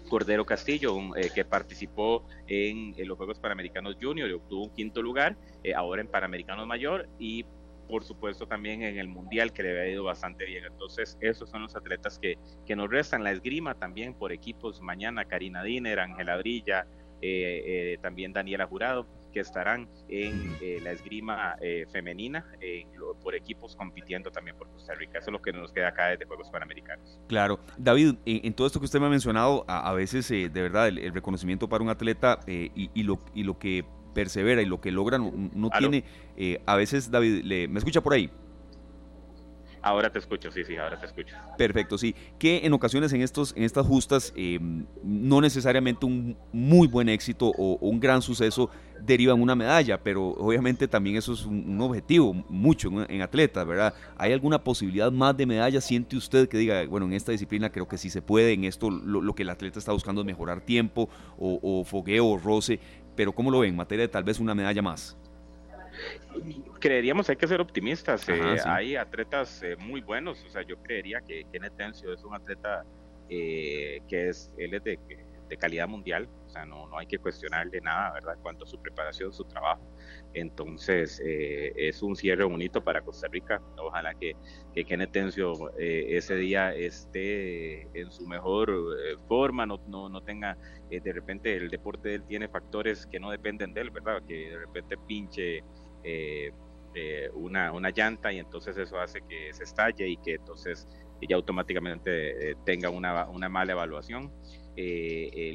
[0.08, 5.36] Cordero Castillo, eh, que participó en, los Juegos Panamericanos Junior y obtuvo un quinto lugar,
[5.64, 7.44] eh, ahora en Panamericanos Mayor y
[7.88, 10.64] por supuesto también en el Mundial que le había ido bastante bien.
[10.64, 12.36] Entonces esos son los atletas que,
[12.66, 13.24] que nos restan.
[13.24, 16.86] La esgrima también por equipos, mañana Karina Diner, Ángela Brilla,
[18.02, 19.06] también Daniela Jurado
[19.36, 22.42] que estarán en eh, la esgrima eh, femenina
[23.22, 25.18] por equipos compitiendo también por Costa Rica.
[25.18, 27.20] Eso es lo que nos queda acá desde Juegos Panamericanos.
[27.28, 27.60] Claro.
[27.76, 31.12] David, en, todo esto que usted me ha mencionado, a, veces eh, de verdad el,
[31.12, 33.84] reconocimiento para un atleta y, lo, y lo que
[34.14, 36.04] persevera y lo que logra no, tiene,
[36.64, 38.30] a veces David, le, ¿me escucha por ahí?
[39.86, 41.36] Ahora te escucho, sí, sí, ahora te escucho.
[41.56, 42.12] Perfecto, sí.
[42.40, 47.52] Que en ocasiones en, estos, en estas justas em, no necesariamente un muy buen éxito
[47.56, 48.68] o, un gran suceso
[49.00, 53.94] deriva en una medalla, pero obviamente también eso es un, objetivo mucho en, atletas, ¿verdad?
[54.16, 55.80] ¿Hay alguna posibilidad más de medalla?
[55.80, 58.90] ¿Siente usted que diga, bueno, en esta disciplina creo que sí se puede, en esto
[58.90, 61.08] lo, que el atleta está buscando es mejorar tiempo
[61.38, 62.80] o, o fogueo o roce,
[63.14, 65.16] pero ¿cómo lo ven en materia de tal vez una medalla más?
[66.80, 68.28] Creeríamos hay que ser optimistas.
[68.28, 70.44] Eh, hay atletas eh, muy buenos.
[70.44, 72.84] O sea, yo creería que Kenneth Tencio es un atleta
[73.28, 74.98] eh, que es, él es de,
[75.58, 76.28] calidad mundial.
[76.46, 78.34] O sea, no, no hay que cuestionarle nada, ¿verdad?
[78.34, 79.82] En cuanto a su preparación, su trabajo.
[80.34, 83.62] Entonces, es un cierre bonito para Costa Rica.
[83.78, 84.34] Ojalá que,
[84.74, 88.74] que Kenneth Tencio ese día esté en su mejor
[89.28, 90.58] forma, no, no, no tenga,
[90.90, 94.22] de repente el deporte de él tiene factores que no dependen de él, ¿verdad?
[94.26, 95.62] Que de repente pinche
[96.06, 96.52] eh,
[96.94, 100.86] eh, una, una, llanta y entonces eso hace que se estalle y que entonces
[101.20, 104.32] ella automáticamente eh, tenga una, una, mala evaluación.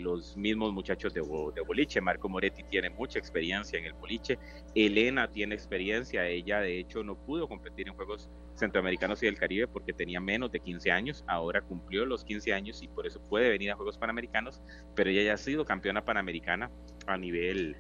[0.04, 4.38] los mismos muchachos de, de, boliche, Marco Moretti tiene mucha experiencia en el boliche,
[4.76, 9.68] Elena tiene experiencia, ella de hecho no pudo competir en Juegos Centroamericanos y del Caribe
[9.68, 13.50] porque tenía menos de 15 años, ahora cumplió los 15 años y por eso puede
[13.50, 14.62] venir a Juegos Panamericanos,
[14.96, 16.70] pero ella ya ha sido campeona panamericana
[17.08, 17.78] a nivel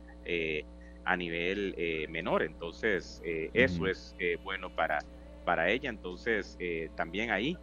[1.05, 2.43] a nivel eh, menor.
[2.43, 4.99] Entonces, eh, eso es eh, bueno para,
[5.45, 5.89] para ella.
[5.89, 6.57] Entonces,
[6.95, 7.57] también ahí,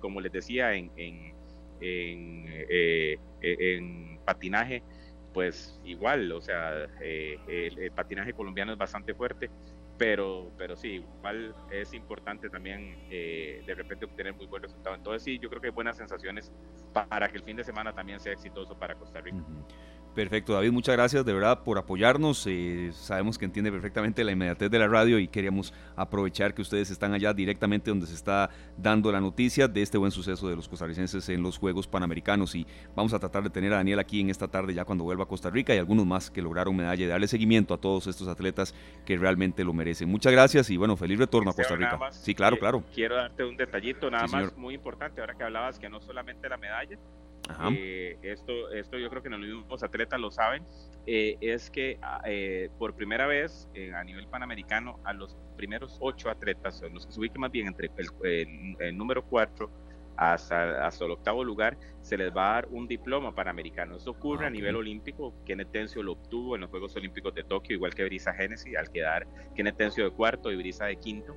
[0.00, 1.34] como les decía, en, en,
[3.40, 4.82] en, patinaje,
[5.32, 9.50] pues igual, o sea, el, patinaje colombiano es bastante fuerte.
[9.98, 14.96] Pero, pero sí, igual es importante también de repente obtener muy buen resultado.
[14.96, 16.50] Entonces sí, yo creo que hay buenas sensaciones
[16.94, 19.44] para que el fin de semana también sea exitoso para Costa Rica.
[20.14, 22.44] Perfecto, David, muchas gracias de verdad por apoyarnos.
[22.48, 26.90] Eh, sabemos que entiende perfectamente la inmediatez de la radio y queríamos aprovechar que ustedes
[26.90, 30.68] están allá directamente donde se está dando la noticia de este buen suceso de los
[30.68, 32.56] costarricenses en los Juegos Panamericanos.
[32.56, 35.24] Y vamos a tratar de tener a Daniel aquí en esta tarde ya cuando vuelva
[35.24, 38.26] a Costa Rica y algunos más que lograron medalla y darle seguimiento a todos estos
[38.26, 38.74] atletas
[39.06, 40.08] que realmente lo merecen.
[40.08, 41.98] Muchas gracias y bueno, feliz retorno a Costa Rica.
[42.10, 42.82] sí, claro, claro.
[42.92, 46.56] Quiero darte un detallito nada más muy importante ahora que hablabas que no solamente la
[46.56, 46.98] medalla,
[47.72, 50.64] eh, esto, esto yo creo que los mismos atletas lo saben,
[51.06, 56.30] eh, es que ah, eh, por primera vez a nivel panamericano a los primeros ocho
[56.30, 57.90] atletas, los que se ubiquen más bien entre
[58.24, 59.70] el, número cuatro
[60.16, 63.96] hasta, hasta, el octavo lugar, se les va a dar un diploma panamericano.
[63.96, 65.32] Eso ocurre a nivel olímpico.
[65.46, 68.90] Kenneth Tencio lo obtuvo en los Juegos Olímpicos de Tokio, igual que Brisa Genesis, al
[68.90, 71.34] quedar Kenneth Tencio de cuarto y Brisa de quinto.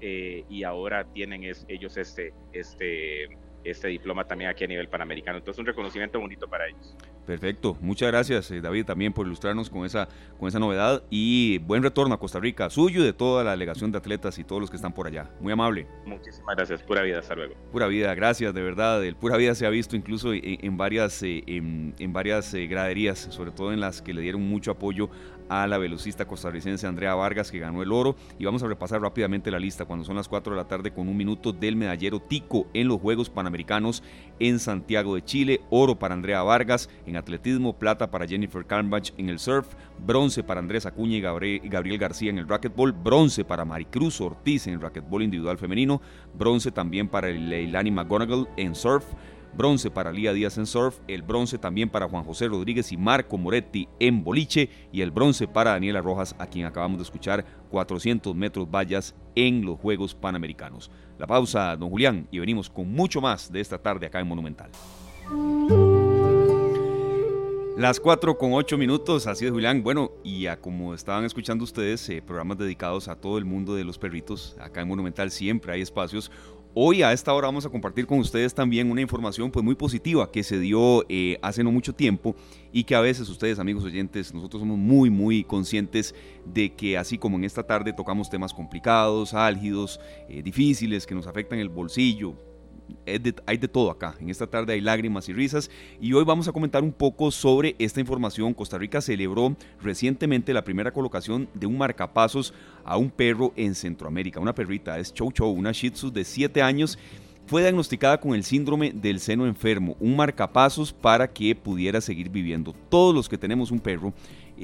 [0.00, 3.28] y ahora tienen ellos este, este
[3.64, 5.38] este diploma también aquí a nivel panamericano.
[5.38, 6.96] Entonces un reconocimiento bonito para ellos.
[7.26, 10.08] Perfecto, muchas gracias eh, David también por ilustrarnos con esa,
[10.38, 13.92] con esa novedad y buen retorno a Costa Rica, suyo y de toda la delegación
[13.92, 15.30] de atletas y todos los que están por allá.
[15.40, 15.86] Muy amable.
[16.04, 17.54] Muchísimas gracias, pura vida, hasta luego.
[17.70, 19.04] Pura vida, gracias, de verdad.
[19.04, 23.52] El pura vida se ha visto incluso en, varias, eh, en, varias eh, graderías, sobre
[23.52, 25.10] todo en las que le dieron mucho apoyo
[25.52, 28.16] a la velocista costarricense Andrea Vargas que ganó el oro.
[28.38, 29.84] Y vamos a repasar rápidamente la lista.
[29.84, 33.00] Cuando son las 4 de la tarde con un minuto del medallero Tico en los
[33.00, 34.02] Juegos Panamericanos
[34.38, 39.28] en Santiago de Chile, oro para Andrea Vargas en atletismo, plata para Jennifer Carnbach en
[39.28, 39.66] el surf,
[40.04, 44.74] bronce para Andrés Acuña y Gabriel García en el racquetball, bronce para Maricruz Ortiz en
[44.74, 46.00] el racquetball individual femenino,
[46.34, 49.04] bronce también para Leilani McGonagall en surf,
[49.56, 53.38] bronce para Lía Díaz en surf, el bronce también para Juan José Rodríguez y Marco
[53.38, 58.34] Moretti en boliche y el bronce para Daniela Rojas, a quien acabamos de escuchar 400
[58.34, 60.90] metros vallas en los Juegos Panamericanos.
[61.18, 64.70] La pausa, don Julián, y venimos con mucho más de esta tarde acá en Monumental.
[67.76, 69.82] Las 4 con 8 minutos, así es Julián.
[69.82, 73.82] Bueno, y a como estaban escuchando ustedes, eh, programas dedicados a todo el mundo de
[73.82, 74.54] los perritos.
[74.60, 76.30] Acá en Monumental siempre hay espacios.
[76.74, 80.32] Hoy a esta hora vamos a compartir con ustedes también una información pues muy positiva
[80.32, 82.34] que se dio eh, hace no mucho tiempo
[82.72, 86.14] y que a veces ustedes amigos oyentes nosotros somos muy muy conscientes
[86.46, 90.00] de que así como en esta tarde tocamos temas complicados, álgidos,
[90.30, 92.36] eh, difíciles que nos afectan el bolsillo,
[93.46, 94.14] hay de todo acá.
[94.20, 95.70] En esta tarde hay lágrimas y risas
[96.00, 98.54] y hoy vamos a comentar un poco sobre esta información.
[98.54, 104.40] Costa Rica celebró recientemente la primera colocación de un marcapasos a un perro en Centroamérica.
[104.40, 106.98] Una perrita es Chow Chow, una Shih Tzu de 7 años.
[107.46, 112.72] Fue diagnosticada con el síndrome del seno enfermo, un marcapasos para que pudiera seguir viviendo.
[112.88, 114.14] Todos los que tenemos un perro,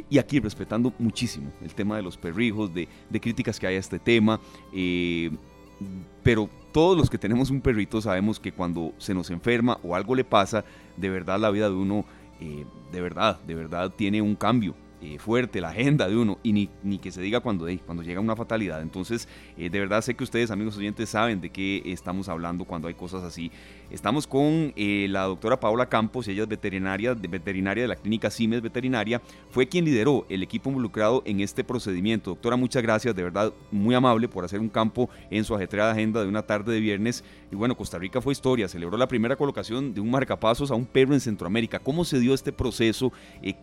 [0.08, 2.88] y aquí respetando muchísimo el tema de los perrijos, de,
[3.20, 4.40] críticas que hay a este tema,
[4.72, 5.30] eh,
[6.22, 10.14] pero todos los que tenemos un perrito sabemos que cuando se nos enferma o algo
[10.14, 10.64] le pasa,
[10.96, 12.04] de verdad la vida de uno,
[12.40, 14.74] eh, de verdad, de verdad tiene un cambio.
[15.00, 18.20] Eh, fuerte la agenda de uno y ni, ni que se diga cuando, cuando llega
[18.20, 18.82] una fatalidad.
[18.82, 22.88] Entonces, eh, de verdad sé que ustedes, amigos oyentes, saben de qué estamos hablando cuando
[22.88, 23.52] hay cosas así.
[23.92, 28.28] Estamos con eh, la doctora Paola Campos, ella es veterinaria de, veterinaria de la clínica
[28.28, 32.30] CIMES Veterinaria, fue quien lideró el equipo involucrado en este procedimiento.
[32.30, 36.22] Doctora, muchas gracias, de verdad muy amable por hacer un campo en su ajetreada agenda
[36.22, 37.22] de una tarde de viernes.
[37.52, 40.86] Y bueno, Costa Rica fue historia, celebró la primera colocación de un marcapasos a un
[40.86, 41.78] perro en Centroamérica.
[41.78, 43.12] ¿Cómo se dio este proceso?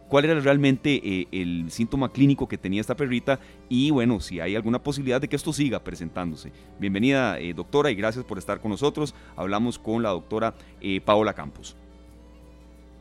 [0.08, 3.40] ¿Cuál era realmente eh, el síntoma clínico que tenía esta perrita?
[3.70, 6.52] Y bueno, si hay alguna posibilidad de que esto siga presentándose.
[6.80, 9.16] Bienvenida, doctora, y gracias por estar con nosotros.
[9.36, 11.78] Hablamos con la doctora eh, Paola Campos.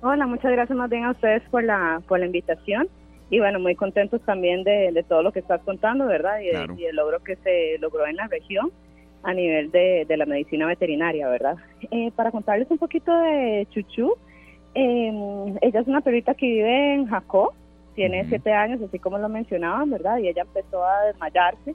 [0.02, 2.88] Hola, muchas gracias más bien a ustedes por la, por la invitación
[3.30, 6.40] y bueno, muy contentos también de, todo lo que estás contando, ¿verdad?
[6.40, 8.70] Y, el logro que se logró en la región
[9.22, 11.56] a nivel de, la medicina veterinaria, ¿verdad?
[11.90, 14.14] Eh, para contarles un poquito de Chuchu,
[14.74, 17.54] em, ella es una perrita que vive en Jacó,
[17.94, 20.18] tiene siete años, así como lo mencionaban, ¿verdad?
[20.18, 21.74] Y ella empezó a desmayarse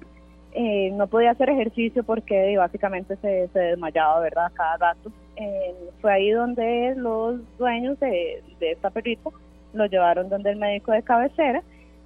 [0.51, 4.51] eh, no podía hacer ejercicio porque básicamente se, desmayaba, ¿verdad?
[4.53, 5.11] Cada rato.
[5.35, 9.29] Eh, fue ahí donde los dueños de, esta perrita
[9.73, 11.61] lo llevaron donde el médico de cabecera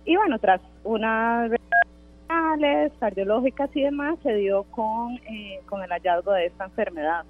[0.05, 1.51] y bueno, tras unas
[2.99, 7.23] cardiológicas y demás, se dio con, eh, con el hallazgo de esta enfermedad,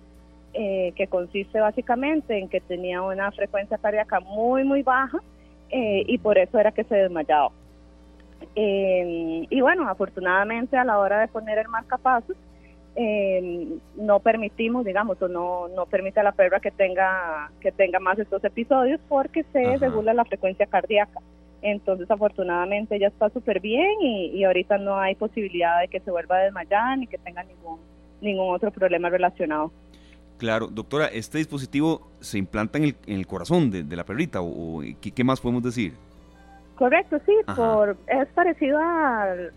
[0.54, 5.20] que consiste básicamente en que tenía una frecuencia cardíaca muy, muy baja
[5.74, 7.52] y por eso era que se desmayaba.
[8.56, 12.36] Eh, y bueno, afortunadamente a la hora de poner el marcapasos,
[12.96, 18.00] eh, no permitimos, digamos, o no, no permite a la perra que tenga, que tenga
[18.00, 21.20] más estos episodios porque se regula la frecuencia cardíaca.
[21.62, 26.12] Entonces, afortunadamente, ella está súper bien y, y, ahorita no hay posibilidad de que se
[26.12, 27.80] vuelva a desmayar ni que tenga ningún,
[28.22, 29.72] ningún otro problema relacionado.
[30.44, 34.42] Claro, doctora, ¿este dispositivo se implanta en el, en el corazón de, de la perrita
[34.42, 35.94] o, ¿qué, ¿qué, más podemos decir?
[36.76, 39.54] Correcto, sí, por, es parecido al,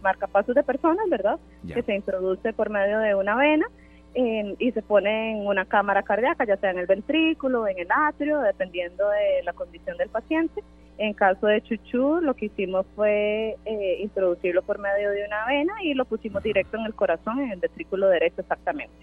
[0.00, 1.40] marcapasos de personas, ¿verdad?
[1.66, 3.66] Que se introduce por medio de una vena
[4.14, 8.38] y se pone en una cámara cardíaca, ya sea en el ventrículo, en el atrio,
[8.42, 10.62] dependiendo de la condición del paciente.
[10.98, 15.82] En caso de Chuchu, lo que hicimos fue eh, introducirlo por medio de una vena
[15.82, 18.94] y lo pusimos directo en el corazón, en el ventrículo derecho exactamente.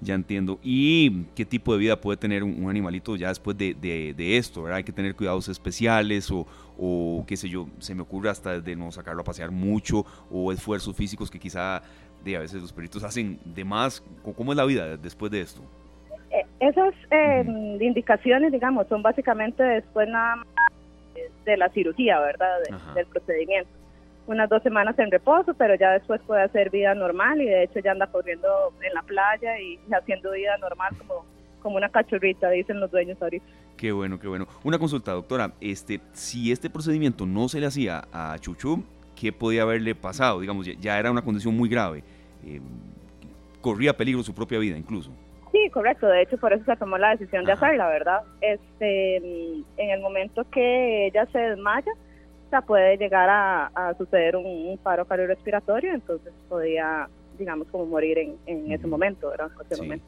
[0.00, 0.58] Ya entiendo.
[0.62, 4.62] ¿Y qué tipo de vida puede tener un, animalito ya después de, esto?
[4.62, 4.78] ¿verdad?
[4.78, 6.46] Hay que tener cuidados especiales o,
[6.78, 10.52] o, qué sé yo, se me ocurre hasta de no sacarlo a pasear mucho o
[10.52, 11.82] esfuerzos físicos que quizá
[12.24, 14.02] de a veces los perritos hacen de más.
[14.36, 15.62] ¿Cómo es la vida después de esto?
[16.30, 17.44] Eh, esas eh,
[17.80, 20.46] indicaciones, digamos, son básicamente después nada más
[21.44, 22.58] de la cirugía, ¿verdad?
[22.94, 23.77] del procedimiento
[24.28, 27.80] unas dos semanas en reposo, pero ya después puede hacer vida normal y de hecho
[27.80, 28.48] ya anda corriendo
[28.82, 31.24] en la playa y haciendo vida normal como,
[31.62, 33.46] como una cachorrita, dicen los dueños ahorita.
[33.76, 34.46] Qué bueno, qué bueno.
[34.64, 38.84] Una consulta, doctora, este, si este procedimiento no se le hacía a Chuchu,
[39.18, 40.40] ¿qué podía haberle pasado?
[40.40, 42.04] Digamos, ya, era una condición muy grave.
[42.44, 42.60] Eh,
[43.62, 45.10] corría peligro su propia vida incluso.
[45.52, 46.06] Sí, correcto.
[46.06, 48.20] De hecho, por eso se tomó la decisión de hacerla, ¿verdad?
[48.42, 51.92] Este, en el momento que ella se desmaya,
[52.66, 59.30] puede llegar a, suceder un, paro cardiorrespiratorio, entonces podía, digamos, como morir en, ese momento,
[59.30, 59.50] ¿verdad?
[59.78, 60.06] momento.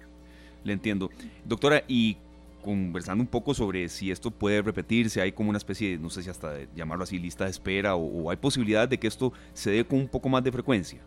[0.64, 1.11] Le entiendo.
[1.45, 2.16] Doctora, y
[2.62, 6.22] conversando un poco sobre si esto puede repetirse, hay como una especie, de, no sé
[6.22, 9.84] si hasta llamarlo así, lista de espera, o, hay posibilidad de que esto se dé
[9.84, 11.01] con un poco más de frecuencia.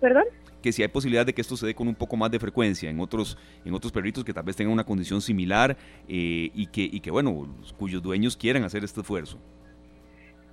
[0.00, 0.24] ¿Perdón?
[0.60, 2.88] que si hay posibilidad de que esto se dé con un poco más de frecuencia
[2.88, 3.36] en otros,
[3.66, 5.76] en otros perritos que tal vez tengan una condición similar
[6.08, 9.38] eh, y, que, y que, bueno, cuyos dueños quieran hacer este esfuerzo.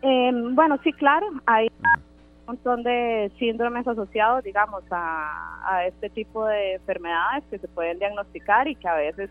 [0.02, 6.74] Eh, bueno, sí, claro, hay un montón de síndromes asociados, digamos, a, este tipo de
[6.74, 9.30] enfermedades que se pueden diagnosticar y que a veces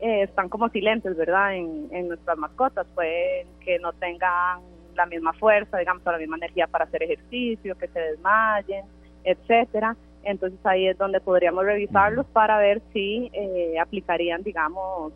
[0.00, 1.54] eh, están como silentes, ¿verdad?
[1.54, 4.60] En, en nuestras mascotas, pueden que no tengan
[4.94, 8.84] la misma fuerza, digamos, o la misma energía para hacer ejercicio, que se desmayen,
[9.24, 9.96] etcétera.
[10.24, 15.12] Entonces ahí es donde podríamos revisarlos para ver si eh, aplicarían, digamos,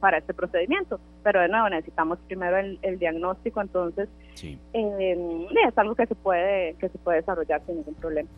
[0.00, 1.00] para este procedimiento.
[1.22, 4.08] Pero de nuevo necesitamos primero el, diagnóstico, entonces
[4.42, 8.28] eh, es algo que se puede que se puede desarrollar sin ningún problema.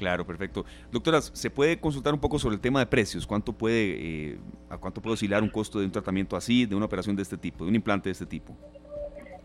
[0.00, 0.64] Claro, perfecto.
[0.90, 3.26] Doctoras, ¿se puede consultar un poco sobre el tema de precios?
[3.26, 4.38] ¿Cuánto puede,
[4.70, 7.36] a cuánto puede oscilar un costo de un tratamiento así, de una operación de este
[7.36, 8.56] tipo, de un implante de este tipo?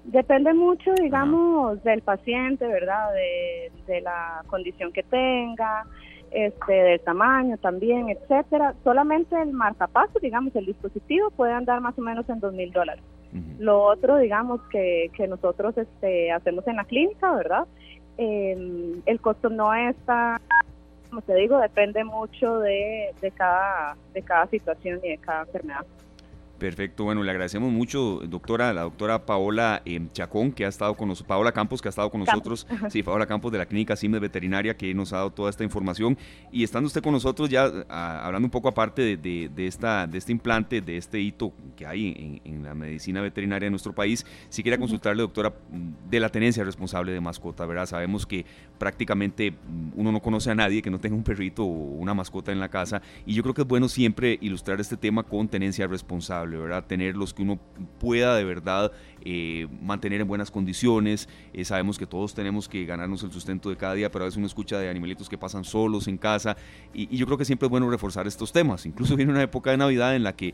[0.06, 3.12] Depende mucho, digamos, del paciente, ¿verdad?
[3.14, 5.84] De, de, la condición que tenga,
[6.36, 8.76] este, del tamaño también, etcétera.
[8.84, 13.04] Solamente el marcapaso, digamos, el dispositivo puede andar más o menos en dos mil dólares.
[13.58, 17.66] Lo otro, digamos, que, que nosotros este, hacemos en la clínica, ¿verdad?
[18.18, 20.40] Eh, el costo no está,
[21.10, 25.86] como te digo, depende mucho de, de, cada, de cada situación y de cada enfermedad.
[26.58, 31.10] Perfecto, bueno, le agradecemos mucho, doctora, la doctora Paola eh, Chacón, que ha estado con
[31.10, 34.22] nosotros, Paola Campos, que ha estado con nosotros, sí, Paola Campos de la Clínica CIMES
[34.22, 36.18] Veterinaria, que nos ha dado toda esta información.
[36.54, 40.80] Y estando usted con nosotros, ya hablando un poco aparte de, esta, de este implante,
[40.80, 45.24] de este hito que hay en, la medicina veterinaria de nuestro país, sí quería consultarle,
[45.24, 45.54] doctora,
[46.10, 47.86] de la tenencia responsable de mascota, ¿verdad?
[47.86, 48.46] Sabemos que
[48.78, 52.54] prácticamente mm, uno no conoce a nadie que no tenga un perrito o una mascota
[52.54, 55.86] en la casa, y yo creo que es bueno siempre ilustrar este tema con tenencia
[55.86, 56.45] responsable.
[56.50, 56.86] ¿Verdad?
[56.86, 57.60] Tener los que uno
[58.00, 58.92] pueda de verdad
[59.24, 61.28] eh, mantener en buenas condiciones.
[61.54, 64.38] Eh, sabemos que todos tenemos que ganarnos el sustento de cada día, pero a veces
[64.38, 66.56] uno escucha de animalitos que pasan solos en casa
[66.94, 68.86] y, yo creo que siempre es bueno reforzar estos temas.
[68.86, 70.54] Incluso viene una época de Navidad en la que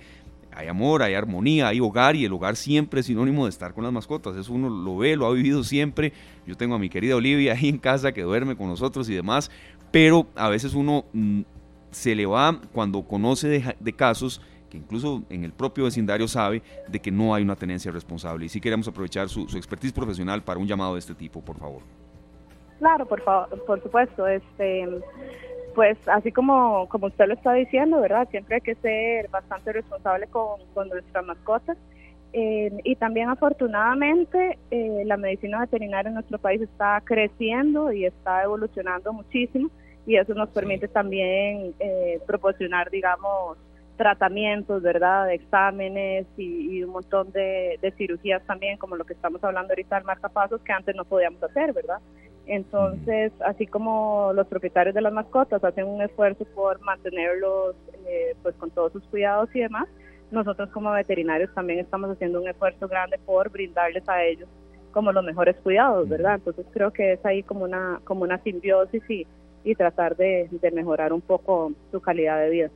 [0.54, 3.84] hay amor, hay armonía, hay hogar y el hogar siempre es sinónimo de estar con
[3.84, 4.36] las mascotas.
[4.36, 6.14] Eso uno lo ve, lo ha vivido siempre.
[6.46, 9.50] Yo tengo a mi querida Olivia ahí en casa que duerme con nosotros y demás,
[9.92, 11.42] pero a veces uno mm,
[11.92, 14.42] se le va cuando conoce de casos
[14.72, 18.46] que incluso en el propio vecindario sabe de que no hay una tenencia responsable.
[18.46, 21.82] Y sí queremos aprovechar su, expertise profesional para un llamado de este tipo, por favor.
[22.80, 24.26] Claro, por favor, por supuesto.
[24.28, 24.88] Este,
[25.76, 28.28] pues así como, como usted lo está diciendo, ¿verdad?
[28.32, 31.78] Siempre hay que ser bastante responsable con, con nuestras mascotas.
[32.34, 38.44] Eh, y también afortunadamente eh, la medicina veterinaria en nuestro país está creciendo y está
[38.44, 39.70] evolucionando muchísimo
[40.08, 43.58] y eso nos permite también eh, proporcionar, digamos,
[44.02, 45.28] tratamientos, ¿verdad?
[45.28, 50.06] De exámenes y, un montón de, cirugías también, como lo que estamos hablando ahorita del
[50.06, 52.00] marcapasos, que antes no podíamos hacer, ¿verdad?
[52.48, 57.76] Entonces, así como los propietarios de las mascotas hacen un esfuerzo por mantenerlos
[58.08, 59.88] eh, pues con todos sus cuidados y demás,
[60.32, 64.50] nosotros como veterinarios también estamos haciendo un esfuerzo grande por brindarles a ellos
[64.92, 66.36] como los mejores cuidados, ¿verdad?
[66.36, 69.28] Entonces creo que es ahí como una como una simbiosis y,
[69.64, 72.72] y tratar de mejorar un poco su calidad de vida.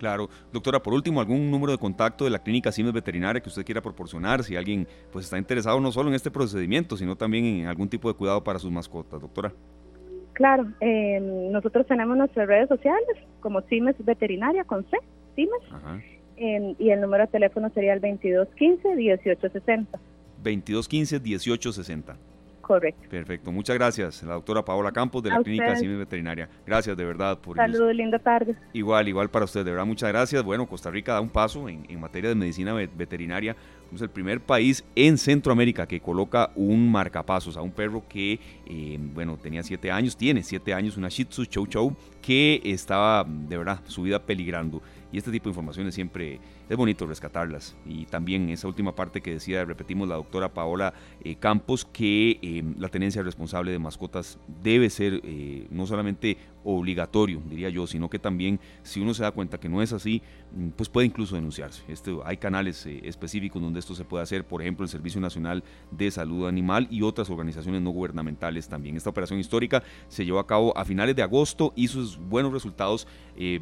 [0.00, 0.30] Claro.
[0.50, 3.82] Doctora, por último, ¿algún número de contacto de la clínica Siemens Veterinaria que usted quiera
[3.82, 7.86] proporcionar si alguien pues está interesado no solo en este procedimiento, sino también en algún
[7.86, 9.52] tipo de cuidado para sus mascotas, doctora?
[10.32, 11.20] Claro, eh,
[11.52, 14.96] nosotros tenemos nuestras redes sociales como Siemens Veterinaria con C,
[15.34, 15.64] Siemens,
[16.78, 19.86] y el número de teléfono sería el 2215-1860.
[20.42, 22.16] 2215-1860.
[22.70, 23.08] Correcto.
[23.10, 23.50] Perfecto.
[23.50, 26.48] Muchas gracias, la doctora Paola Campos de la Clínica Cine Veterinaria.
[26.64, 28.54] Gracias de verdad por Saludos, linda tarde.
[28.72, 30.44] Igual, igual para usted, de verdad, muchas gracias.
[30.44, 33.56] Bueno, Costa Rica da un paso en, materia de medicina veterinaria.
[33.86, 38.98] Somos el primer país en Centroamérica que coloca un marcapasos a un perro que, eh,
[39.00, 43.58] bueno, tenía siete años, tiene siete años, una Shih Tzu Chow Chow, que estaba, de
[43.58, 44.80] verdad, su vida peligrando.
[45.10, 46.38] Y este tipo de informaciones siempre
[46.70, 47.76] es bonito rescatarlas.
[47.84, 50.94] Y también esa última parte que decía, repetimos, la doctora Paola
[51.24, 57.42] eh, Campos, que eh, la tenencia responsable de mascotas debe ser eh, no solamente obligatorio,
[57.46, 60.22] diría yo, sino que también si uno se da cuenta que no es así,
[60.54, 61.82] mm, pues puede incluso denunciarse.
[61.88, 66.08] Esto, hay canales específicos donde esto se puede hacer, por ejemplo, el Servicio Nacional de
[66.12, 68.96] Salud Animal y otras organizaciones no gubernamentales también.
[68.96, 73.08] Esta operación histórica se llevó a cabo a finales de agosto y sus buenos resultados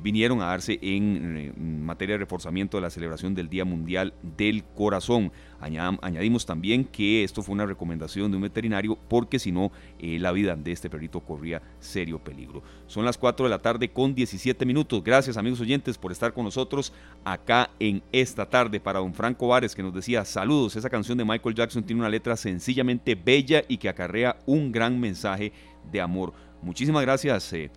[0.03, 5.33] vinieron a darse en materia de reforzamiento de las celebración del Día Mundial del Corazón.
[5.61, 10.31] Añadimos también que esto fue una recomendación de un veterinario porque si no, eh, la
[10.33, 12.63] vida de este perrito corría serio peligro.
[12.87, 15.03] Son las 4 de la tarde con 17 minutos.
[15.03, 16.93] Gracias amigos oyentes por estar con nosotros
[17.25, 20.77] acá en esta tarde para don Franco Vares que nos decía saludos.
[20.77, 25.01] Esa canción de Michael Jackson tiene una letra sencillamente bella y que acarrea un gran
[25.01, 25.53] mensaje
[25.91, 26.33] de amor.
[26.63, 27.53] Muchísimas gracias.
[27.53, 27.71] Eh,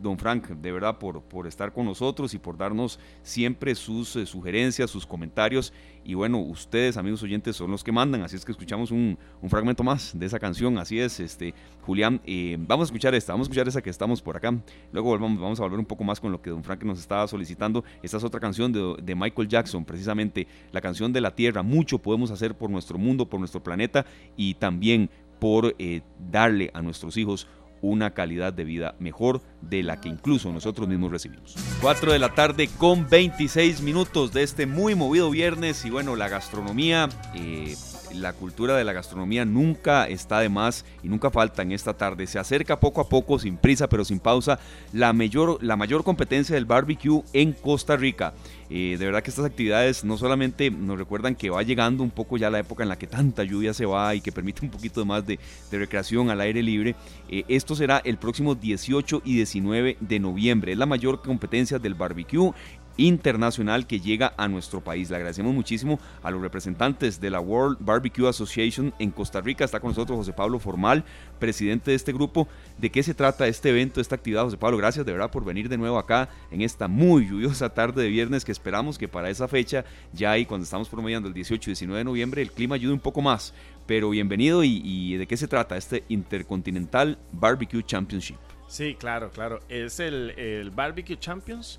[0.00, 4.26] don Frank, de verdad, por, por estar con nosotros y por darnos siempre sus eh,
[4.26, 5.72] sugerencias, sus comentarios.
[6.04, 9.16] Y bueno, ustedes, amigos oyentes, son los que mandan, así es que escuchamos un,
[9.48, 10.78] fragmento más de esa canción.
[10.78, 14.20] Así es, este Julián, eh, vamos a escuchar esta, vamos a escuchar esa que estamos
[14.20, 14.52] por acá.
[14.92, 17.84] Luego vamos, a volver un poco más con lo que don Frank nos estaba solicitando.
[18.02, 21.62] Esta es otra canción de, de Michael Jackson, precisamente la canción de la Tierra.
[21.62, 24.04] Mucho podemos hacer por nuestro mundo, por nuestro planeta
[24.36, 25.08] y también
[25.42, 27.48] por eh, darle a nuestros hijos
[27.82, 31.54] una calidad de vida mejor de la que incluso nosotros mismos recibimos.
[31.82, 36.28] 4 de la tarde con 26 minutos de este muy movido viernes y bueno, la
[36.28, 37.08] gastronomía...
[37.34, 37.74] Eh,
[38.14, 42.26] la cultura de la gastronomía nunca está de más y nunca falta en esta tarde.
[42.26, 44.58] Se acerca poco a poco, sin prisa pero sin pausa,
[44.92, 48.32] la mayor, la mayor competencia del barbecue en Costa Rica.
[48.74, 52.38] Eh, de verdad que estas actividades no solamente nos recuerdan que va llegando un poco
[52.38, 55.04] ya la época en la que tanta lluvia se va y que permite un poquito
[55.04, 55.38] más de,
[55.70, 56.94] recreación al aire libre.
[57.28, 60.72] Eh, esto será el próximo 18 y 19 de noviembre.
[60.72, 62.52] Es la mayor competencia del barbecue
[62.96, 65.10] internacional que llega a nuestro país.
[65.10, 69.64] Le agradecemos muchísimo a los representantes de la World Barbecue Association en Costa Rica.
[69.64, 71.04] Está con nosotros José Pablo Formal,
[71.38, 72.48] presidente de este grupo.
[72.78, 74.44] ¿De qué se trata este evento, esta actividad?
[74.44, 78.02] José Pablo, gracias de verdad por venir de nuevo acá en esta muy lluviosa tarde
[78.02, 81.70] de viernes que esperamos que para esa fecha, ya ahí cuando estamos promediando el 18
[81.70, 83.54] y 19 de noviembre, el clima ayude un poco más.
[83.86, 88.36] Pero bienvenido y, ¿de qué se trata este Intercontinental Barbecue Championship?
[88.68, 89.60] Sí, claro, claro.
[89.68, 91.78] Es el, el Barbecue Champions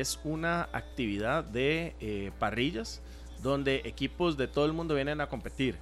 [0.00, 3.02] es una actividad de eh, parrillas
[3.42, 5.76] donde equipos de todo el mundo vienen a competir.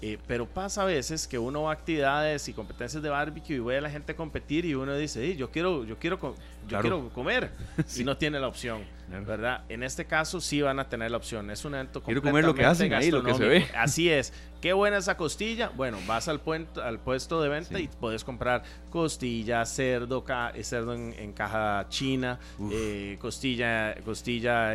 [0.00, 3.58] Eh, pero pasa a veces que uno va a actividades y competencias de barbecue y
[3.58, 6.36] ve a la gente competir y uno dice, yo quiero, yo quiero,
[6.68, 7.50] yo quiero comer
[7.96, 8.84] y no tiene la opción,
[9.26, 9.64] ¿verdad?
[9.68, 11.50] En este caso sí van a tener la opción.
[11.50, 13.66] Es un evento Quiero comer lo que hacen ahí, lo que se ve.
[13.76, 14.32] Así es.
[14.60, 15.72] Qué buena esa costilla.
[15.74, 16.40] Bueno, vas al,
[16.80, 20.24] al puesto de venta y puedes comprar costilla, cerdo,
[20.54, 22.38] eh, cerdo en, caja china,
[22.70, 24.74] eh, costilla, costilla,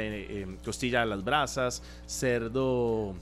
[0.65, 3.15] costilla a las brasas, cerdo,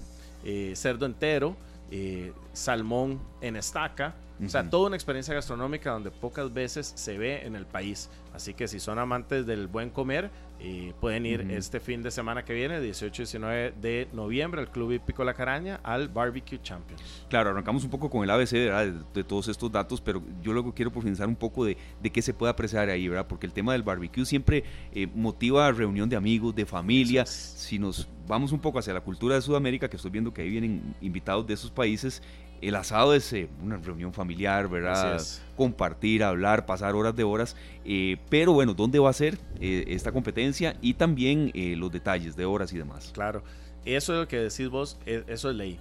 [0.73, 1.55] cerdo entero
[1.91, 4.15] eh, salmón en estaca.
[4.43, 8.09] O sea, toda una experiencia gastronómica donde pocas veces se ve en el país.
[8.33, 12.43] Así que si son amantes del buen comer, eh, pueden ir este fin de semana
[12.43, 17.25] que viene, 18 y 19 de noviembre, al Club Hípico La Caraña, al Barbecue Champions.
[17.29, 18.51] Claro, arrancamos un poco con el ABC
[19.13, 22.33] de, todos estos datos, pero yo luego quiero profundizar un poco de, de qué se
[22.33, 23.27] puede apreciar ahí, ¿verdad?
[23.27, 24.63] Porque el tema del barbecue siempre
[24.93, 27.25] eh, motiva reunión de amigos, de familia.
[27.25, 30.49] Si nos vamos un poco hacia la cultura de Sudamérica, que estoy viendo que ahí
[30.49, 32.21] vienen invitados de esos países,
[32.61, 35.21] el asado es eh, una reunión familiar, ¿verdad?
[35.57, 37.55] Compartir, hablar, pasar horas de horas.
[37.83, 40.77] Eh, pero bueno, ¿dónde va a ser eh, esta competencia?
[40.81, 43.11] Y también los detalles de horas y demás.
[43.13, 43.43] Claro,
[43.83, 45.79] eso es lo que decís vos, e, eso es ley.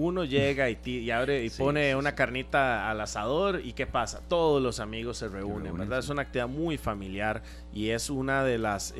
[0.00, 4.20] Uno llega y, abre y pone una carnita al asador y ¿qué pasa?
[4.28, 5.98] Todos los amigos se reúnen, ¿verdad?
[5.98, 7.42] Es una actividad muy familiar
[7.72, 8.94] y es una de las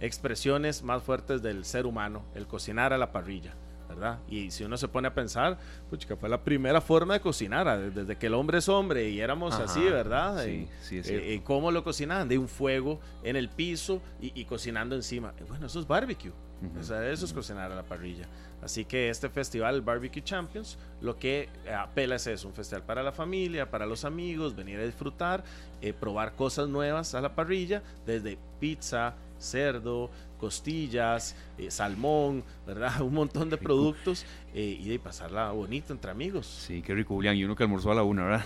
[0.00, 3.54] expresiones más fuertes del ser humano, el cocinar a la parrilla.
[4.28, 5.58] Y si uno se pone a pensar,
[6.06, 9.54] que fue la primera forma de cocinar, desde que el hombre es hombre y éramos
[9.54, 10.44] así, ¿verdad?
[10.44, 12.28] Sí, sí, eh, ¿Cómo lo cocinaban?
[12.28, 15.32] De un fuego en el piso y, cocinando encima.
[15.48, 16.32] Bueno, eso es barbecue.
[16.80, 18.26] eso es cocinar a la parrilla.
[18.64, 23.02] Así que este festival, el Barbecue Champions, lo que apela es eso, un festival para
[23.02, 25.44] la familia, para los amigos, venir a disfrutar,
[25.82, 30.10] eh, probar cosas nuevas a la parrilla, desde pizza, cerdo,
[30.44, 33.00] costillas, eh, salmón, ¿verdad?
[33.00, 36.46] Un montón de productos eh, y de pasarla bonito entre amigos.
[36.46, 37.34] Sí, qué rico, Julián.
[37.34, 38.44] Y uno que almorzó a la una, ¿verdad?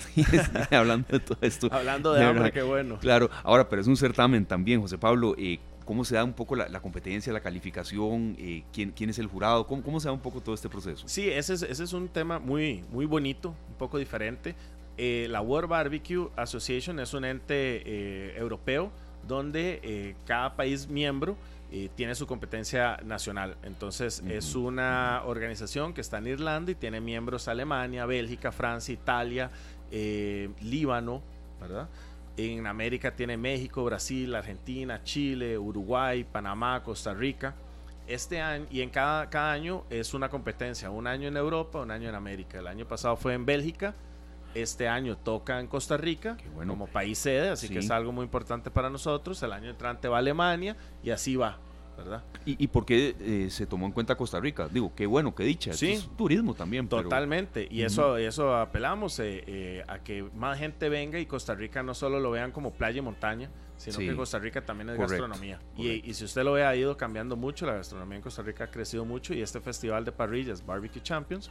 [0.71, 1.69] hablando de todo esto.
[1.73, 2.99] Hablando de, hambre, qué bueno.
[3.01, 5.35] Claro, ahora, pero es un certamen también, José Pablo.
[5.37, 8.37] Eh, ¿Cómo se da un poco la, competencia, la calificación?
[8.73, 9.67] ¿quién, ¿quién, es el jurado?
[9.67, 11.09] ¿Cómo, ¿Cómo, se da un poco todo este proceso?
[11.09, 14.55] Sí, ese es, ese es un tema muy, muy bonito, un poco diferente.
[14.99, 18.93] la World Barbecue Association es un ente europeo
[19.27, 21.39] donde cada país miembro
[21.95, 23.57] tiene su competencia nacional.
[23.63, 29.51] Entonces es una organización que está en Irlanda y tiene miembros Alemania, Bélgica, Francia, Italia,
[29.91, 31.23] eh, Líbano,
[31.61, 31.89] ¿verdad?
[32.37, 37.55] En América tiene México, Brasil, Argentina, Chile, Uruguay, Panamá, Costa Rica.
[38.07, 41.91] Este año, y en cada, cada año es una competencia, un año en Europa, un
[41.91, 42.61] año en América.
[42.61, 43.95] El año pasado fue en Bélgica,
[44.55, 46.37] este año toca en Costa Rica
[46.67, 49.43] como país sede, así que es algo muy importante para nosotros.
[49.43, 51.59] El año entrante va a Alemania y así va.
[51.99, 52.23] ¿verdad?
[52.47, 54.69] ¿Y, y por qué eh, se tomó en cuenta Costa Rica?
[54.69, 55.73] Digo, qué bueno, qué dicha.
[55.73, 55.93] Sí.
[55.93, 56.89] Es turismo también.
[56.89, 57.67] Totalmente.
[57.71, 61.95] Y eso, eso apelamos eh, eh, a que más gente venga y Costa Rica no
[61.95, 65.59] solo lo vean como playa y montaña, sino que Costa Rica también es gastronomía.
[65.77, 67.67] Y, y, si usted lo ve, ha ido cambiando mucho.
[67.67, 71.51] La gastronomía en Costa Rica ha crecido mucho y este festival de parrillas, Barbecue Champions,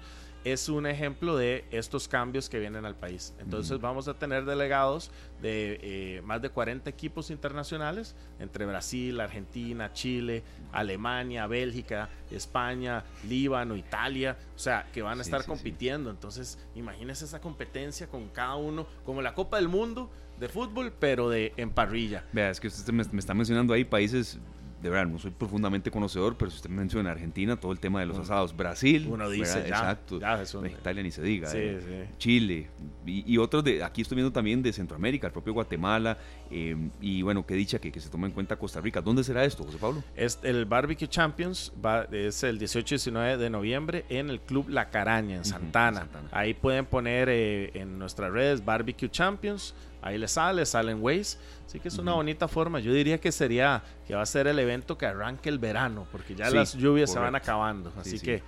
[0.51, 3.33] es un ejemplo de estos cambios que vienen al país.
[3.39, 9.91] Entonces vamos a tener delegados de eh, más de 40 equipos internacionales, entre Brasil, Argentina,
[9.93, 16.09] Chile, Alemania, Bélgica, España, Líbano, Italia, o sea, que van a estar compitiendo.
[16.09, 21.29] Entonces, imagínense esa competencia con cada uno, como la Copa del Mundo de fútbol, pero
[21.29, 22.23] de en parrilla.
[22.31, 24.39] Vea, es que usted me, me está mencionando ahí países
[24.81, 28.05] de verdad, no soy profundamente conocedor, pero si usted menciona Argentina, todo el tema de
[28.05, 32.67] los asados, Brasil, uno dice, exacto, ya, Italia ni se diga, sí, eh, Chile
[33.05, 36.17] y, otros de, aquí estoy viendo también de Centroamérica, el propio Guatemala,
[36.51, 39.01] em, y bueno, qué dicha que, que, se toma en cuenta Costa Rica.
[39.01, 40.03] ¿Dónde será esto, José Pablo?
[40.15, 44.69] Es el Barbecue Champions, va, es el 18 y 19 de noviembre en el Club
[44.69, 46.07] La Caraña, en Santana.
[46.31, 49.73] Ahí pueden poner eh, en nuestras redes Barbecue Champions,
[50.07, 51.37] ahí les sale, salen Waze.
[51.65, 52.79] Así que es una bonita forma.
[52.79, 56.35] Yo diría que sería que va a ser el evento que arranque el verano, porque
[56.35, 57.91] ya las lluvias se van acabando.
[57.97, 58.41] Así que,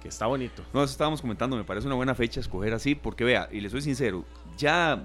[0.00, 0.62] que está bonito.
[0.72, 3.72] No, eso estábamos comentando, me parece una buena fecha escoger así, porque vea, y les
[3.72, 4.24] soy sincero,
[4.56, 5.02] ya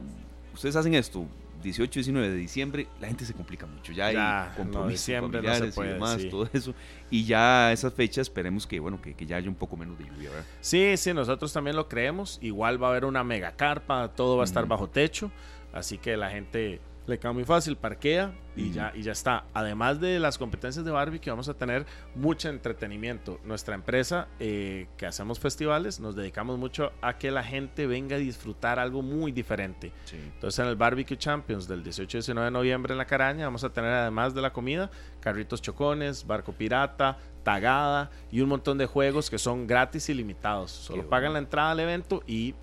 [0.54, 1.26] ustedes hacen esto,
[1.62, 3.94] 18 y 19 de diciembre, la gente se complica mucho.
[3.94, 6.74] Ya, hay compromisos familiares y demás, todo eso.
[7.10, 10.06] Y ya esas fechas esperemos que, bueno, que, que, ya haya un poco menos de
[10.06, 10.46] lluvia, ¿verdad?
[10.60, 12.40] Sí, sí, nosotros también lo creemos.
[12.42, 15.32] Igual va a haber una mega carpa, todo va a estar bajo techo.
[15.74, 19.46] Así que la gente le queda muy fácil, parquea y, ya, y ya está.
[19.54, 23.40] Además de las competencias de Barbie, que vamos a tener mucho entretenimiento.
[23.44, 28.20] Nuestra empresa, eh, que hacemos festivales, nos dedicamos mucho a que la gente venga a
[28.20, 29.92] disfrutar algo muy diferente.
[30.12, 33.64] Entonces, en el Barbecue Champions del 18 y 19 de noviembre en La Caraña, vamos
[33.64, 38.86] a tener, además de la comida, carritos chocones, barco pirata, tagada y un montón de
[38.86, 40.72] juegos que son gratis y limitados.
[40.72, 42.54] Solo pagan la entrada al evento y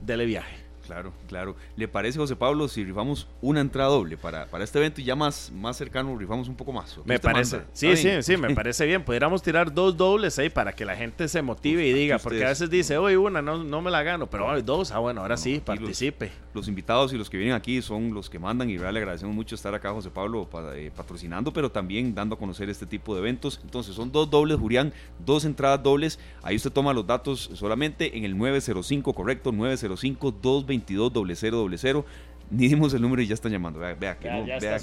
[0.00, 0.69] dele viaje.
[0.90, 1.56] Claro, claro.
[1.76, 5.14] ¿Le parece, José Pablo, si rifamos una entrada doble para, para este evento y ya
[5.14, 6.98] más, más cercano rifamos un poco más?
[7.04, 7.60] Me parece.
[7.72, 9.04] Sí, sí, sí, me parece bien.
[9.04, 12.48] Pudiéramos tirar dos dobles ahí para que la gente se motive y diga, porque a
[12.48, 15.36] veces dice, oye, una no, no me la gano, pero hay dos, ah, bueno, ahora
[15.36, 16.32] sí, participe.
[16.54, 19.54] Los, invitados y los que vienen aquí son los que mandan y le agradecemos mucho
[19.54, 23.60] estar acá, José Pablo, eh, patrocinando, pero también dando a conocer este tipo de eventos.
[23.62, 24.92] Entonces, son dos dobles, Julián,
[25.24, 26.18] dos entradas dobles.
[26.42, 31.12] Ahí usted toma los datos solamente en el 905, correcto, 905 220 22
[31.80, 32.04] 000
[32.50, 33.78] ni dimos el número y ya están llamando.
[33.78, 34.76] Vea, que no, vea,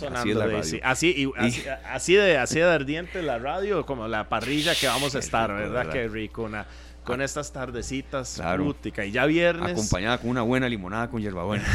[0.83, 5.53] así así, de, así de ardiente la radio, como la parrilla que vamos a estar,
[5.53, 5.89] ¿verdad?
[5.89, 6.65] Qué rico, una,
[7.07, 8.75] con estas tardecitas claro.
[8.83, 9.71] y ya viernes.
[9.73, 11.65] Acompañada con una buena limonada con hierbabuena.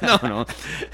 [0.00, 0.46] no, no,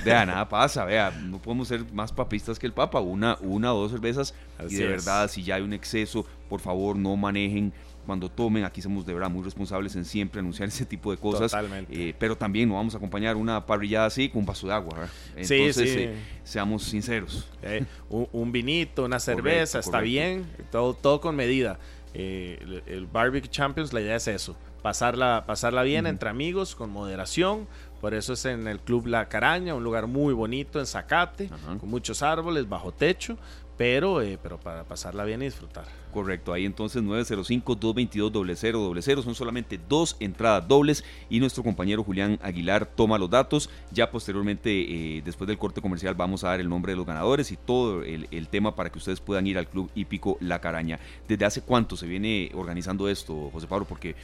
[0.04, 3.80] vea, nada pasa, vea, no podemos ser más papistas que el Papa, una, una o
[3.82, 4.34] dos cervezas
[4.68, 7.72] y de verdad, si ya hay un exceso, por favor no manejen
[8.04, 8.64] cuando tomen.
[8.64, 11.50] Aquí somos de verdad muy responsables en siempre anunciar ese tipo de cosas.
[11.50, 12.08] Totalmente.
[12.08, 15.08] Eh, pero también nos vamos a acompañar una parrillada así con un vaso de agua.
[15.30, 15.98] Entonces, sí, sí.
[16.00, 17.48] Eh, seamos sinceros.
[17.64, 21.78] Eh, un, vinito, una cerveza, está bien, todo, todo con medida.
[22.12, 27.68] el, el, Barbecue Champions, la idea es eso, pasarla, pasarla bien entre amigos, con moderación.
[28.00, 31.88] Por eso es en el Club La Caraña, un lugar muy bonito en Zacate, con
[31.88, 33.38] muchos árboles, bajo techo,
[33.76, 35.84] pero, pero para pasarla bien y disfrutar.
[36.12, 43.16] Correcto, ahí entonces 905-222-0000 son solamente dos entradas dobles y nuestro compañero Julián Aguilar toma
[43.18, 43.70] los datos.
[43.90, 47.50] Ya posteriormente, eh, después del corte comercial, vamos a dar el nombre de los ganadores
[47.50, 51.00] y todo el, tema para que ustedes puedan ir al Club Hípico La Caraña.
[51.26, 53.86] ¿Desde hace cuánto se viene organizando esto, José Pablo?
[53.86, 54.14] Porque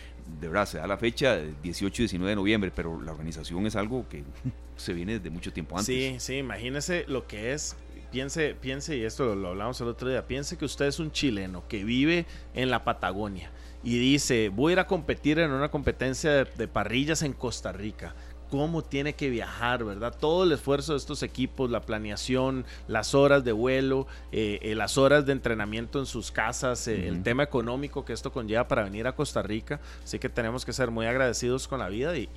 [0.40, 3.76] de verdad se da la fecha 18 y 19 de noviembre, pero la organización es
[3.76, 4.24] algo que
[4.76, 5.86] se viene desde mucho tiempo antes.
[5.86, 7.76] Sí, sí, imagínese lo que es
[8.10, 11.66] piense, piense, y esto lo, hablamos el otro día, piense que usted es un chileno
[11.68, 13.50] que vive en la Patagonia
[13.82, 18.14] y dice, voy a ir a competir en una competencia de parrillas en Costa Rica
[18.50, 20.14] cómo tiene que viajar, ¿verdad?
[20.18, 24.98] Todo el esfuerzo de estos equipos, la planeación, las horas de vuelo, eh, eh, las
[24.98, 29.06] horas de entrenamiento en sus casas, eh, el tema económico que esto conlleva para venir
[29.06, 29.80] a Costa Rica.
[30.02, 32.28] Así que tenemos que ser muy agradecidos con la vida y,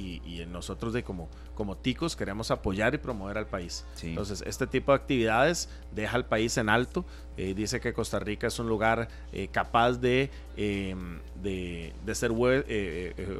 [0.51, 3.85] nosotros de como, como ticos queremos apoyar y promover al país.
[4.01, 7.05] Entonces, este tipo de actividades deja al país en alto.
[7.37, 9.07] Dice que Costa Rica es un lugar
[9.51, 12.31] capaz de, em, de, de, ser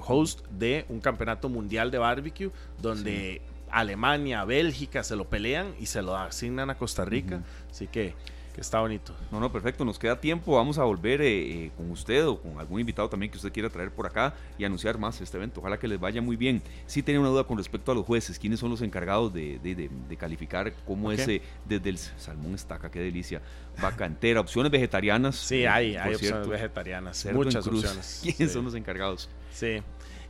[0.05, 6.01] host de un campeonato mundial de barbecue donde Alemania, Bélgica se lo pelean y se
[6.01, 7.41] lo asignan a Costa Rica.
[7.69, 8.13] Así que,
[8.59, 9.15] está bonito.
[9.31, 9.85] No, no, perfecto.
[9.85, 10.55] Nos queda tiempo.
[10.55, 13.69] Vamos a volver eh, eh, con usted o con algún invitado también que usted quiera
[13.69, 15.61] traer por acá y anunciar más este evento.
[15.61, 16.61] Ojalá que les vaya muy bien.
[16.87, 18.37] Sí tenía una duda con respecto a los jueces.
[18.37, 19.89] ¿Quiénes son los encargados de,
[20.19, 22.91] calificar cómo es eh, desde el salmón estaca?
[22.91, 23.41] Qué delicia.
[23.81, 25.35] Vacantera, opciones vegetarianas.
[25.35, 27.25] Sí, hay, hay opciones vegetarianas.
[27.33, 28.21] muchas opciones.
[28.35, 29.29] ¿Quiénes son los encargados?
[29.53, 29.81] Sí.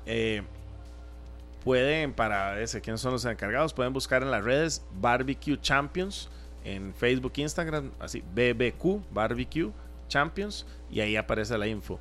[0.06, 0.44] Eh,
[1.64, 6.30] pueden, para ese, quiénes son los encargados, pueden buscar en las redes Barbecue Champions,
[6.64, 9.72] en Facebook, Instagram, así, BBQ, Barbecue
[10.08, 12.00] Champions, y ahí aparece la info.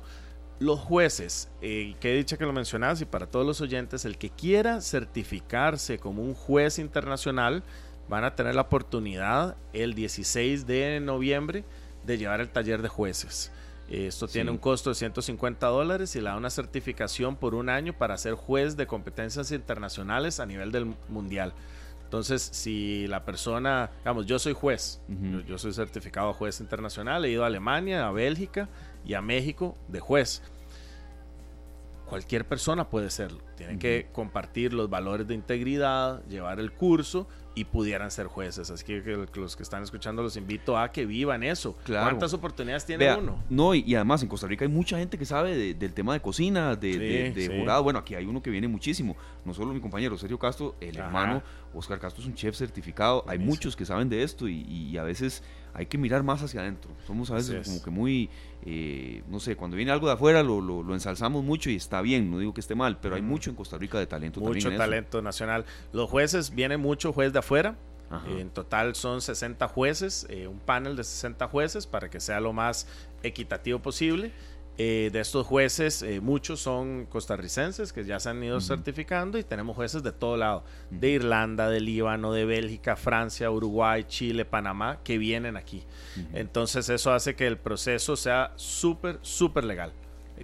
[0.59, 4.17] Los jueces, eh, que he dicho que lo mencionas y para todos los oyentes, el
[4.17, 7.63] que quiera certificarse como un juez internacional
[8.07, 11.63] van a tener la oportunidad el 16 de noviembre
[12.05, 13.51] de llevar el taller de jueces.
[13.89, 17.91] Esto tiene un costo de 150 dólares y le da una certificación por un año
[17.91, 21.53] para ser juez de competencias internacionales a nivel del mundial.
[22.11, 24.99] Entonces, si la persona, digamos, yo soy juez,
[25.47, 28.67] yo, soy certificado juez internacional, he ido a Alemania, a Bélgica
[29.05, 30.41] y a México de juez.
[32.07, 33.39] Cualquier persona puede serlo.
[33.55, 38.69] Tienen que compartir los valores de integridad, llevar el curso y pudieran ser jueces.
[38.69, 39.01] Así que,
[39.35, 41.75] los que están escuchando los invito a que vivan eso.
[41.85, 43.39] ¿Cuántas oportunidades tiene uno?
[43.49, 46.75] No, y, además en Costa Rica hay mucha gente que sabe del tema de cocina,
[46.75, 47.83] de, jurado.
[47.83, 49.15] Bueno, aquí hay uno que viene muchísimo.
[49.45, 51.41] No solo mi compañero Sergio Castro, el hermano
[51.73, 53.23] Oscar Castro es un chef certificado.
[53.27, 55.43] Hay muchos que saben de esto y, a veces
[55.73, 56.91] hay que mirar más hacia adentro.
[57.07, 58.29] Somos a veces como que muy,
[58.65, 62.29] eh, no sé, cuando viene algo de afuera lo, lo, ensalzamos mucho y está bien,
[62.29, 65.21] no digo que esté mal, pero hay mucho en Costa Rica de talento mucho talento
[65.21, 65.65] nacional.
[65.93, 67.75] Los jueces, viene mucho juez de afuera.
[68.27, 72.51] En total son 60 jueces, eh, un panel de 60 jueces para que sea lo
[72.51, 72.85] más
[73.23, 74.33] equitativo posible.
[74.77, 79.43] Eh, de estos jueces, eh, muchos son costarricenses que ya se han ido certificando y
[79.43, 84.99] tenemos jueces de todo lado, de Irlanda, de Líbano, de Bélgica, Francia, Uruguay, Chile, Panamá,
[85.03, 85.83] que vienen aquí.
[86.33, 89.91] Entonces eso hace que el proceso sea súper, súper legal.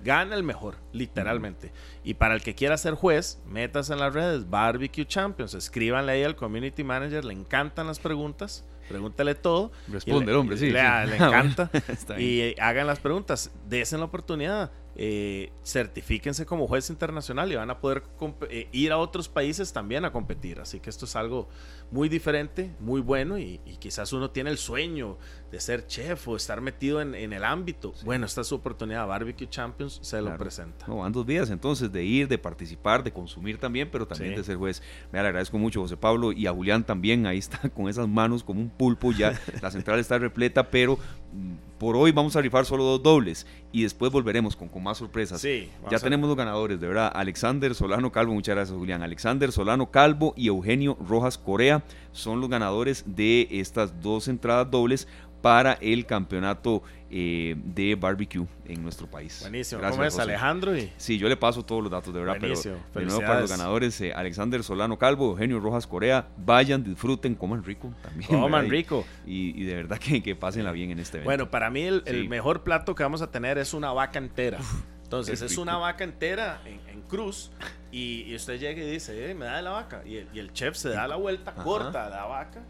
[0.03, 1.71] Gana el mejor, literalmente.
[2.03, 6.23] Y para el que quiera ser juez, metas en las redes Barbecue Champions, escríbanle ahí
[6.23, 9.71] al community manager, le encantan las preguntas, pregúntale todo.
[9.87, 10.69] Responde el hombre, sí.
[10.69, 10.79] Le,
[11.15, 11.69] encanta.
[12.17, 17.79] y hagan las preguntas, desen la oportunidad eh, certifíquense como juez internacional y van a
[17.79, 18.01] poder
[18.49, 20.59] eh, ir a otros países también a competir.
[20.59, 21.47] Así que esto es algo
[21.91, 25.17] muy diferente, muy bueno y, quizás uno tiene el sueño
[25.51, 27.93] de ser chef o estar metido en, el ámbito.
[28.03, 29.07] Bueno, esta es su oportunidad.
[29.07, 30.85] Barbecue Champions se lo presenta.
[30.87, 34.43] No, van dos días entonces de ir, de participar, de consumir también, pero también de
[34.43, 34.81] ser juez.
[35.11, 37.25] Me le agradezco mucho José Pablo y a Julián también.
[37.25, 39.39] Ahí está con esas manos como un pulpo ya.
[39.61, 40.97] La central está repleta, pero
[41.33, 44.97] mm, por hoy vamos a rifar solo dos dobles y después volveremos con, con más
[44.97, 45.39] sorpresas.
[45.39, 47.11] Sí, ya tenemos los ganadores, de verdad.
[47.13, 49.01] Alexander Solano Calvo, muchas gracias Julián.
[49.01, 55.07] Alexander Solano Calvo y Eugenio Rojas Corea son los ganadores de estas dos entradas dobles
[55.41, 59.39] para el campeonato eh, de barbecue en nuestro país.
[59.41, 59.79] Buenísimo.
[59.79, 60.77] Gracias, ¿Cómo es Alejandro?
[60.77, 60.91] Y...
[60.97, 62.37] Sí, yo le paso todos los datos, de verdad.
[62.39, 62.75] Buenísimo.
[62.93, 67.35] Pero de nuevo para los ganadores, eh, Alexander Solano Calvo, Eugenio Rojas Corea, vayan, disfruten,
[67.35, 68.29] coman rico también.
[68.29, 69.05] Coman rico.
[69.25, 71.29] Y, de verdad que, que pásenla bien en este evento.
[71.29, 74.59] Bueno, para mí el, mejor plato que vamos a tener es una vaca entera.
[75.03, 77.51] Entonces es una vaca entera en, cruz
[77.89, 80.01] y, usted llega y dice, eh, me da de la vaca.
[80.05, 82.61] Y el, chef se da la vuelta, corta la vaca,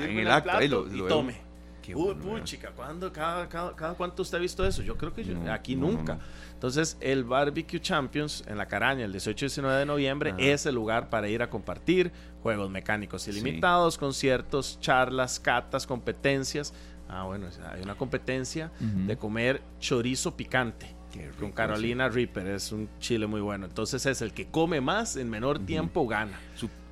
[0.00, 1.53] en el acto, lo, y tome.
[1.92, 4.82] Uy, chica, ¿cuándo, cada, cada, cuánto usted ha visto eso?
[4.82, 6.18] Yo creo que aquí nunca.
[6.52, 10.74] Entonces, el Barbecue Champions en la Caraña, el 18 y 19 de noviembre, es el
[10.74, 12.12] lugar para ir a compartir
[12.42, 16.72] juegos mecánicos ilimitados, conciertos, charlas, catas, competencias.
[17.08, 20.94] Ah, bueno, hay una competencia de comer chorizo picante.
[21.38, 23.66] con Carolina Reaper, es un chile muy bueno.
[23.66, 26.38] Entonces es el que come más en menor tiempo gana.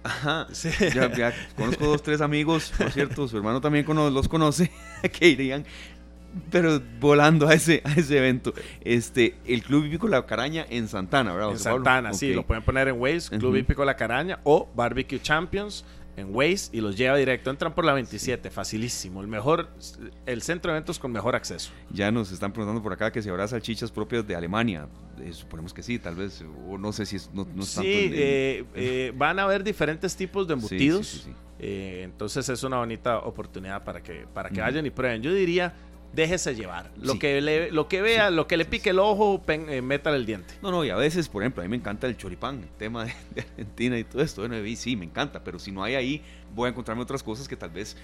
[0.05, 0.49] Ajá.
[0.95, 4.71] Ya, conozco dos, tres amigos, por cierto, su hermano también los conoce,
[5.19, 5.65] que irían,
[6.51, 8.53] pero volando a ese, a ese evento.
[8.83, 11.53] Este, el Club Hípico La Caraña en Santana, ¿verdad?
[11.53, 15.85] En Santana, sí, lo pueden poner en Waze, Club Hípico La Caraña o Barbecue Champions
[16.17, 17.51] en Waze y los lleva directo.
[17.51, 19.21] Entran por la 27, facilísimo.
[19.21, 19.69] El mejor,
[20.27, 21.71] el centro de eventos con mejor acceso.
[21.91, 24.89] Ya nos están preguntando por acá que si habrá salchichas propias de Alemania.
[25.21, 29.13] Eh, suponemos que sí, tal vez, o no sé si es, no, sí, eh, eh,
[29.17, 31.27] van a haber diferentes tipos de embutidos.
[31.59, 35.23] entonces es una bonita oportunidad para que, para que vayan y prueben.
[35.23, 35.73] Yo diría
[36.13, 36.91] déjese llevar.
[37.01, 40.17] Lo, que, le, lo que vea, lo que le pique el ojo, pen, eh, métale
[40.17, 40.55] el diente.
[40.63, 43.05] No, no, y a veces, por ejemplo, a mí me encanta el choripán, el tema
[43.05, 44.47] de, Argentina y todo esto.
[44.47, 46.23] Bueno, sí, me encanta, pero si no hay ahí,
[46.55, 47.97] voy a encontrarme otras cosas que tal vez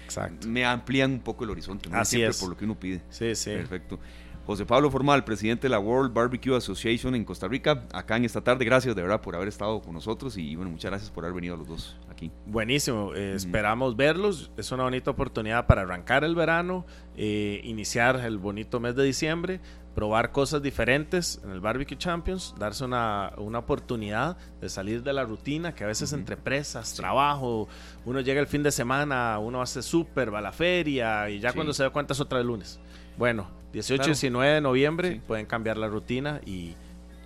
[0.45, 1.89] me amplían un poco el horizonte.
[1.93, 3.01] Así siempre por lo que uno pide.
[3.09, 3.51] Sí, sí.
[3.51, 3.99] Perfecto.
[4.45, 8.41] José Pablo Formal, presidente de la World Barbecue Association en Costa Rica, acá en esta
[8.41, 8.65] tarde.
[8.65, 11.53] Gracias de verdad por haber estado con nosotros y bueno, muchas gracias por haber venido
[11.53, 12.31] a los dos aquí.
[12.45, 14.51] Buenísimo, eh, esperamos verlos.
[14.57, 19.61] Es una bonita oportunidad para arrancar el verano, eh, iniciar el bonito mes de diciembre,
[19.95, 25.23] probar cosas diferentes en el Barbecue Champions, darse una, una oportunidad de salir de la
[25.23, 27.69] rutina, que a veces entre presas, trabajo,
[28.05, 31.53] uno llega el fin de semana, uno hace súper, va a la feria y ya
[31.53, 32.79] cuando se da cuenta es otra de lunes.
[33.17, 36.75] Bueno, 18 y 19 de noviembre pueden cambiar la rutina y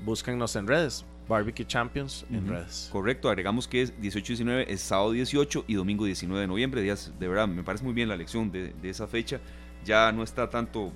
[0.04, 1.06] búsquennos en redes.
[1.28, 2.90] Barbecue Champions en redes.
[2.92, 6.82] Correcto, agregamos que es 18 y 19, es sábado 18 y domingo 19 de noviembre.
[6.82, 9.40] Días, de verdad, me parece muy bien la elección de, esa fecha.
[9.86, 10.92] Ya no está tanto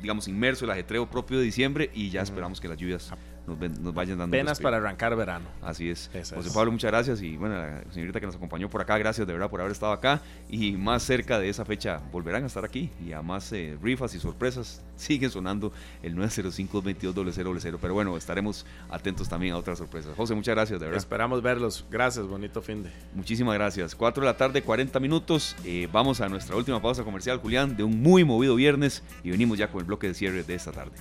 [0.00, 3.12] digamos, inmerso el ajetreo propio de diciembre y ya esperamos que las lluvias
[3.56, 4.36] nos, vayan dando.
[4.36, 5.46] Penas para arrancar verano.
[5.62, 6.10] Así es.
[6.12, 7.22] José Pablo, muchas gracias.
[7.22, 9.92] Y bueno, la señorita que nos acompañó por acá, gracias de verdad por haber estado
[9.92, 10.20] acá.
[10.48, 12.90] Y más cerca de esa fecha volverán a estar aquí.
[13.04, 15.72] Y a más eh, rifas y sorpresas siguen sonando
[16.02, 17.78] el 905-2200.
[17.80, 20.14] Pero bueno, estaremos atentos también a otras sorpresas.
[20.16, 20.98] José, muchas gracias, de verdad.
[20.98, 21.84] Esperamos verlos.
[21.90, 22.90] Gracias, bonito fin de.
[23.14, 23.94] Muchísimas gracias.
[23.94, 25.56] 4 de la tarde, 40 minutos.
[25.64, 29.02] Eh, vamos a nuestra última pausa comercial, Julián, de un muy movido viernes.
[29.24, 30.92] Y venimos ya con el bloque de cierre de esta tarde.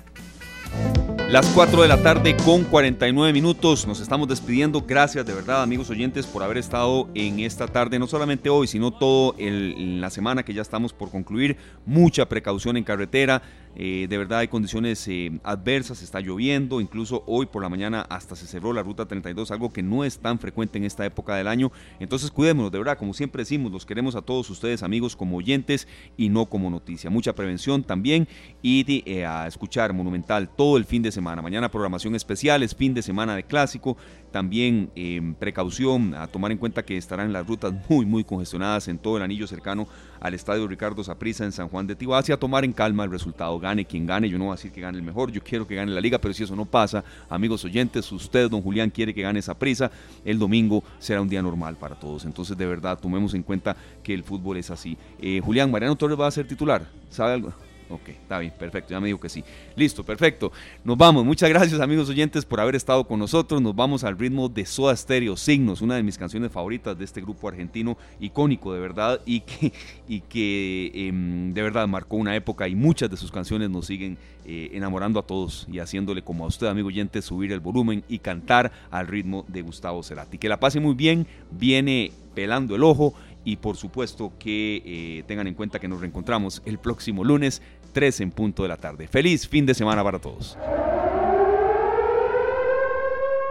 [1.29, 3.85] Las 4 de la tarde con 49 minutos.
[3.85, 4.85] Nos estamos despidiendo.
[4.87, 7.99] Gracias de verdad, amigos oyentes, por haber estado en esta tarde.
[7.99, 11.57] No solamente hoy, sino todo en la semana que ya estamos por concluir.
[11.85, 13.41] Mucha precaución en carretera.
[13.79, 18.35] Eh, de verdad hay condiciones eh, adversas, está lloviendo, incluso hoy por la mañana hasta
[18.35, 21.47] se cerró la ruta 32, algo que no es tan frecuente en esta época del
[21.47, 21.71] año.
[21.99, 25.87] Entonces cuidémonos, de verdad, como siempre decimos, los queremos a todos ustedes amigos como oyentes
[26.17, 27.11] y no como noticia.
[27.11, 28.27] Mucha prevención también
[28.63, 31.43] y eh, a escuchar Monumental todo el fin de semana.
[31.43, 33.95] Mañana programación especial, es fin de semana de clásico,
[34.31, 34.91] también
[35.39, 39.23] precaución a tomar en cuenta que estarán las rutas muy, muy congestionadas en todo el
[39.23, 39.87] anillo cercano
[40.19, 43.11] al estadio Ricardo Saprissa en San Juan de Tibás y a tomar en calma el
[43.11, 43.59] resultado.
[43.59, 45.75] Gane quien gane, yo no voy a decir que gane el mejor, yo quiero que
[45.75, 49.21] gane la liga, pero si eso no pasa, amigos oyentes, usted, don Julián, quiere que
[49.21, 49.91] gane esa prisa,
[50.25, 52.25] el domingo será un día normal para todos.
[52.25, 54.97] Entonces, de verdad, tomemos en cuenta que el fútbol es así.
[55.19, 57.66] Eh, Julián, Mariano Torres va a ser titular, ¿sabe algo?
[57.89, 59.43] Ok, está bien, perfecto, ya me dijo que sí.
[59.77, 60.51] Listo, perfecto.
[60.83, 61.23] Nos vamos.
[61.23, 63.61] Muchas gracias amigos oyentes por haber estado con nosotros.
[63.61, 67.21] Nos vamos al ritmo de Soda Stereo, Signos, una de mis canciones favoritas de este
[67.21, 69.71] grupo argentino, icónico de verdad y que,
[70.07, 74.17] y que em, de verdad marcó una época y muchas de sus canciones nos siguen
[74.45, 78.19] eh, enamorando a todos y haciéndole como a usted, amigo oyente, subir el volumen y
[78.19, 80.37] cantar al ritmo de Gustavo Cerati.
[80.37, 83.13] Que la pase muy bien, viene pelando el ojo
[83.47, 88.21] y por supuesto que eh, tengan en cuenta que nos reencontramos el próximo lunes 3
[88.21, 89.07] en punto de la tarde.
[89.07, 90.57] Feliz fin de semana para todos.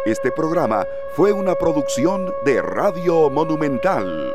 [0.07, 4.33] Este programa fue una producción de Radio Monumental.